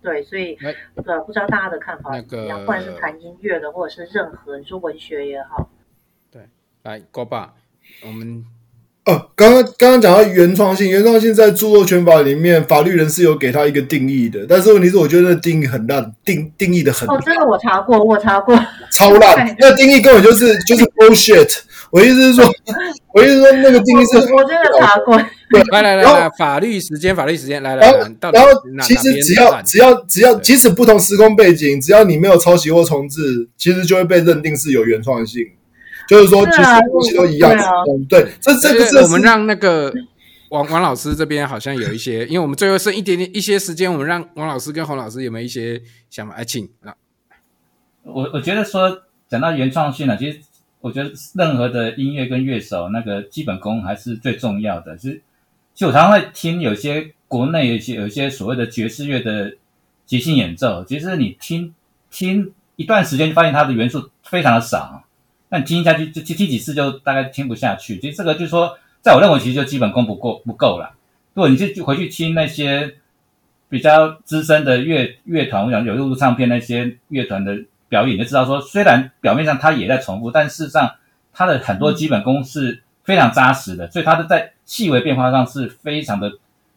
[0.03, 0.57] 对，所以
[0.97, 5.71] 呃，不知道大家的看法怎么样，不管是谈音乐的，或者是任何你说文学也好。
[6.31, 6.49] 对，
[6.83, 7.55] 来，郭爸，
[8.05, 8.45] 我们。
[9.07, 14.45] 哦，刚刚刚刚讲到原创性，原创性在著作权法里面，法律人是有给他一个定义的。
[14.49, 17.17] 但是问题是，我觉得那定义很烂，定定义的很烂。
[17.17, 18.59] 哦，这个我查过，我查过，
[18.91, 19.57] 超烂。
[19.61, 21.49] 那定义根本就是就是 bullshit。
[21.93, 22.45] 我意思是说，
[23.15, 25.17] 我意思是说，那个定义是我，我真的查过。
[25.51, 28.11] 对，来来来来，法律时间，法律时间，来来来。
[28.33, 28.49] 然后
[28.83, 35.45] 其实只要只要只要，即使不同时空背景，只要你没有抄袭或重置，其实就会被认定是有原创性。
[36.09, 37.53] 就是说，其实东西都一样。
[37.89, 39.93] 嗯、对，这这个是我们让那个
[40.51, 46.35] 王王老师这边好像有一些，因为我们最后剩一点点一些时间，我们让王老师跟洪老师有没有一些想法？
[46.35, 46.69] 哎，请。
[48.05, 50.39] 我我觉得说讲到原创性呢，其实
[50.81, 54.97] 我觉得任何的音乐跟乐手那个基本功还是最重要的。
[54.97, 55.23] 其实，
[55.75, 59.57] 其实我常常会听有些国内有些有些所谓的爵士乐的
[60.05, 61.75] 即兴演奏，其实你听
[62.09, 65.03] 听一段时间，就发现它的元素非常的少。
[65.49, 67.99] 那你听下去，就听听几次就大概听不下去。
[68.01, 70.93] 其实这个就是说，在我认为，其实就基本功不够不够了。
[71.35, 72.95] 如果你就就回去听那些
[73.69, 77.57] 比较资深的乐乐团，我想有录唱片那些乐团的
[77.89, 80.91] 表演，你就知道说，虽然表面上他也在重复，但事实上
[81.33, 86.33] 他的很多基本功是非常扎实的，所以他的在细微变化上是非常的，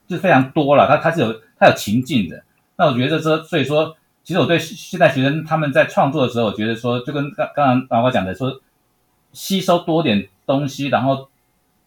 [0.07, 0.88] 就非常多了。
[0.88, 2.43] 他他是有他有情境的。
[2.78, 3.95] 那我觉得说，所以说。
[4.30, 8.61] 其实我对现在学生他们在创作的时候，我觉得说就跟刚刚刚刚我讲的说，
[9.34, 11.30] 吸收多点东西，然后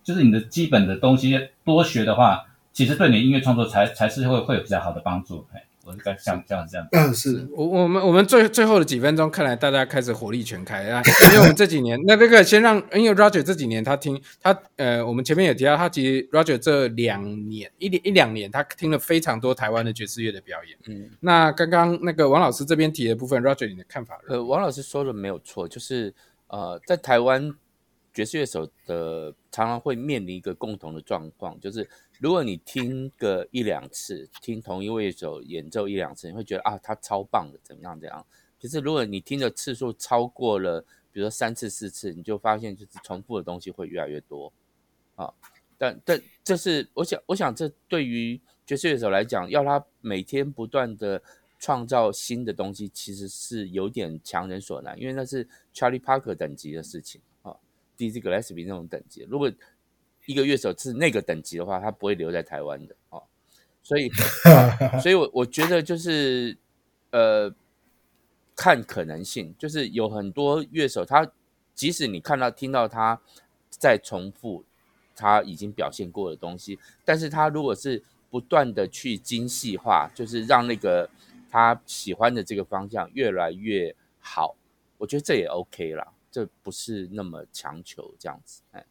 [0.03, 5.47] 就是你的基本的东西多学的话，其实对你音乐创作才才是会会有比较好的帮助。
[5.85, 11.03] 我是这样这样这样，嗯，是我我们我们最最后的几分钟，看来大家开始火力全开啊！
[11.33, 20.79] 因为我们这几年，那这个先让，因为 Roger 这几年他听他呃，我们前面也提到，他其实 Roger 这两年一一两年，他听了非常多台湾的爵士乐的表演。
[20.87, 24.21] 嗯，那刚刚那个王老师这边提的部分，Roger 你的看法？
[24.29, 26.15] 呃，王老师说的没有错，就是
[26.47, 27.53] 呃，在台湾
[28.15, 31.89] 爵士乐手的常常会面临一个共同的状况，就是。
[32.23, 38.25] 如果你听个一两次，听同一位乐手演奏一两次，你会觉得啊，他超棒的，怎么样怎样？
[38.61, 44.53] 其实如果你听的次数超过了，比如说三次四次，你就发现就是重复的东西会越来越多
[45.17, 45.35] 啊。
[45.77, 51.21] 但但这是我想，我想这对于爵士乐手来讲，要他每天不断的
[51.59, 55.45] 创造新的东西，其实是有点强人所难，因为那是
[55.75, 57.57] Charlie Parker 等级的事情啊
[57.99, 59.27] ，Dizzy Gillespie 那种等级。
[59.29, 59.53] 如果
[60.27, 63.23] 一个乐手是那个等级的话，他不会留在台湾的哦。
[63.83, 64.09] 所以，
[64.47, 66.57] 啊、所以我我觉得就是，
[67.11, 67.53] 呃，
[68.55, 71.29] 看可能性，就是有很多乐手，他
[71.75, 73.21] 即使你看到听到他
[73.69, 74.65] 在重复
[75.17, 81.11] 他已经表现过的东西，但是他如果是不断的去精细化，就是让那个
[81.51, 84.55] 他喜欢的这个方向越来越好，
[84.99, 88.85] 我觉得这也 OK 啦，这不是那么强求这样子，哎。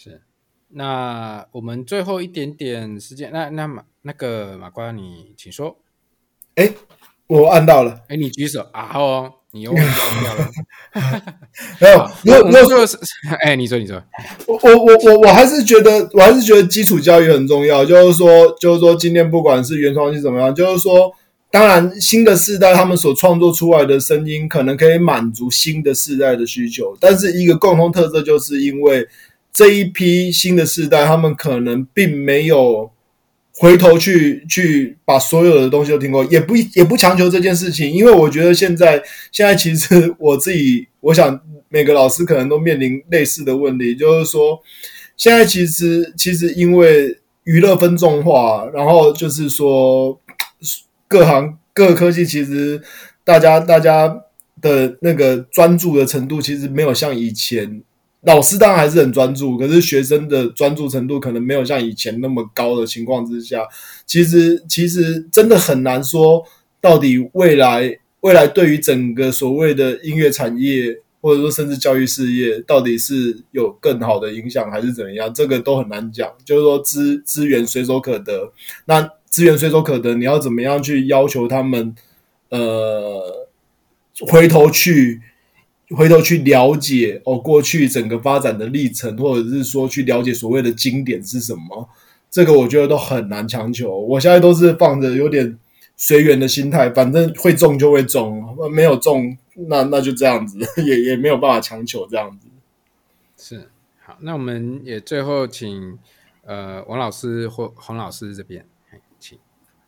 [0.00, 0.22] 是，
[0.68, 5.76] 那我们最后一点点时间，那那马那个马瓜，你请说。
[6.54, 6.70] 哎，
[7.26, 8.02] 我按到了。
[8.06, 8.86] 哎，你举手啊？
[8.92, 9.32] 好哦。
[9.50, 10.50] 你又忘记 on 掉了。
[11.80, 12.96] 没有，那如果就是，
[13.42, 14.00] 哎，你说，你说，
[14.46, 17.84] 我我我我我还是觉得，我还是觉得基础教育很重要。
[17.84, 21.12] 就是说，就是说，今天不管是原创性怎么样，就是说，
[21.50, 26.96] 当然新的世代他们所创作出来的声音，可能可以满足新的世代的需求。
[27.00, 29.08] 但是一个共同特色，就是因为
[29.58, 32.92] 这一批新的世代，他们可能并没有。
[33.60, 39.02] 回头去去把所有的东西都听过，也不也不强求这件事情，因为我觉得现在
[39.32, 44.60] 现在其实我自己，我想每个老师可能都面临类似的问题，就是说
[45.16, 50.20] 现在其实其实因为娱乐分众化，然后就是说
[51.08, 52.80] 各行各科技其实
[53.24, 54.22] 大家大家
[54.62, 57.82] 的那个专注的程度，其实没有像以前。
[58.22, 63.62] 老师当然还是很专注，可是学生的专注程度可能没有像以前那么高的情况之下，
[64.06, 66.42] 其实其实真的很难说
[66.80, 76.28] 到底未来未来对于整个所谓的音乐产业或者说甚至教育事业，到底是有更好的影响还是怎么样，这个都很难讲。
[76.44, 78.52] 就是说资资源随手可得，
[78.86, 81.94] 那资源随手可得，你要怎么样去要求他们？
[82.50, 83.46] 呃，
[84.26, 85.20] 回头去。
[85.96, 91.88] 回头去了解哦，过去整个发展的历程，或者是说去了解所谓的经典是什么，
[92.30, 93.98] 这个我觉得都很难强求。
[93.98, 95.58] 我现在都是放着有点
[95.96, 99.34] 随缘的心态，反正会中就会中，没有中
[99.68, 102.48] 那那就这样子， 也也没有办法强求这样子。
[103.38, 103.70] 是，
[104.04, 105.98] 好，那我们也最后请
[106.44, 108.66] 呃王老师或洪老师这边，
[109.18, 109.38] 请。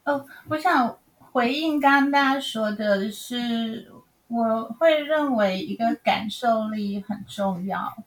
[0.05, 3.93] 哦，我想回应刚刚大家说的是。
[4.33, 8.05] 我会认为一个感受力很重要，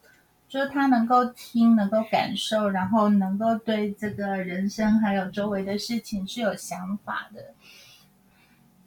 [0.48, 7.54] 就是他能够听，能够感受，然后能够对这个人生还有周围的事情是有想法的，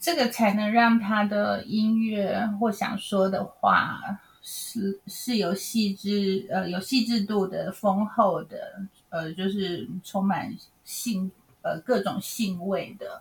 [0.00, 4.00] 这个才能让他的音乐或想说的话
[4.40, 8.80] 是是有细致呃有细致度的丰厚的
[9.10, 11.30] 呃就是充满兴
[11.60, 13.20] 呃各种兴味的。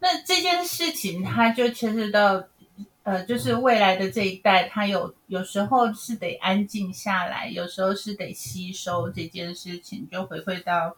[0.00, 2.42] 那这件事情它就牵涉到。
[3.04, 10.96] 呃，就是未来的这一代，他有有时候是得安静下来，有时候是得吸收这件事情，就回馈到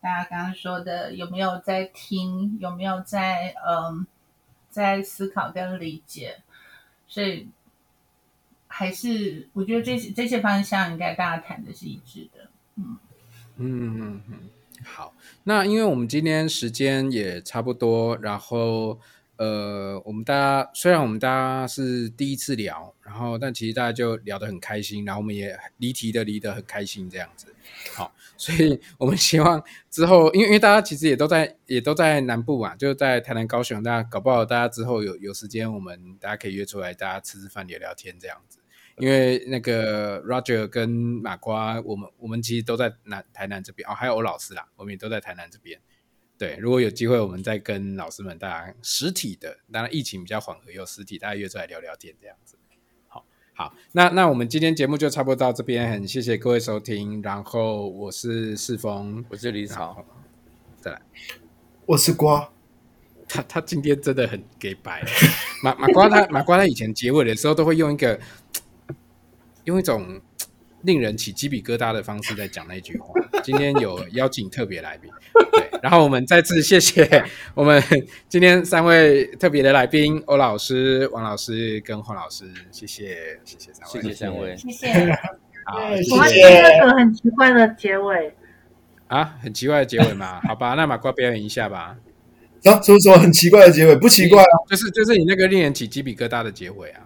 [0.00, 4.06] 大家刚刚说的，有没有在听，有没有在嗯、呃，
[4.70, 6.36] 在思考跟理解，
[7.08, 7.48] 所以
[8.68, 12.96] 还是我觉得这些这些方向应该大家谈的是一致的，嗯
[13.56, 14.38] 嗯嗯嗯，
[14.84, 15.12] 好，
[15.42, 19.00] 那因为我们今天时间也差不多，然后。
[19.36, 27.46] 呃，我们大家虽然我们大家是第一次聊，然后但其实大家就聊得很开心，然后我们也离题的离得很开心这样子。
[27.94, 38.58] 好，所以我们希望之后，因为因为大家其实也都在也都在南部嘛，就在台南、高雄，大家搞不好大家之后有有时间，我们大家可以约出来，大家吃吃饭、聊聊天这样子。
[38.98, 45.80] 因为那个 Roger 跟马瓜，我们我们其实都在南台南这边哦，还有欧老师啦，我们也都在台南这边。
[46.38, 52.56] 对，如果有机会，我们再跟老师们大家实体的，当然疫情比较缓和，有实体，大家约出来聊聊天这样子。
[53.06, 53.24] 好，
[53.54, 57.22] 好，那那我们今天节目就差不多到这边，很谢谢各位收听。
[57.22, 60.04] 然后我是世峰，我是李草，
[60.80, 61.02] 再来，
[61.86, 62.50] 我是瓜。
[63.28, 65.02] 他他今天真的很给白。
[65.62, 68.20] 马马瓜他 马瓜他以前结尾的时候都会用一个
[69.64, 70.20] 用一种
[70.82, 73.14] 令人起鸡皮疙瘩的方式在讲那句话。
[73.42, 75.10] 今天有邀请特别来宾。
[75.52, 77.24] 对，然后我们再次谢谢
[77.54, 77.82] 我们
[78.28, 85.12] 今天三位特别的来宾欧老师、王老师跟黄老师，谢谢，谢谢三位，谢谢三位，谢谢。
[85.66, 85.78] 好，
[86.12, 88.32] 我还听那个很奇怪的结尾
[89.08, 90.40] 啊，很奇怪的结尾嘛？
[90.46, 91.96] 好吧，那马瓜表演一下吧。
[92.64, 93.96] 啊，什么什么很奇怪的结尾？
[93.96, 97.02] 不奇怪啊，就是就是你那个令人起鸡皮疙瘩的结尾啊。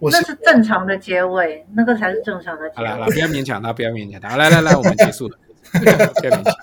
[0.00, 2.88] 那是正常的结尾，那个才是正常的结尾。
[2.88, 4.36] 好了，不要勉强他，不要勉强他。
[4.36, 5.38] 来来来，我们结束了。
[5.72, 6.54] 不要勉强。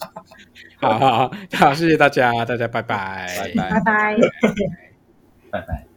[0.86, 4.17] 好好好，谢谢大家，大家拜拜，拜拜，拜拜。
[5.51, 5.94] 拜拜。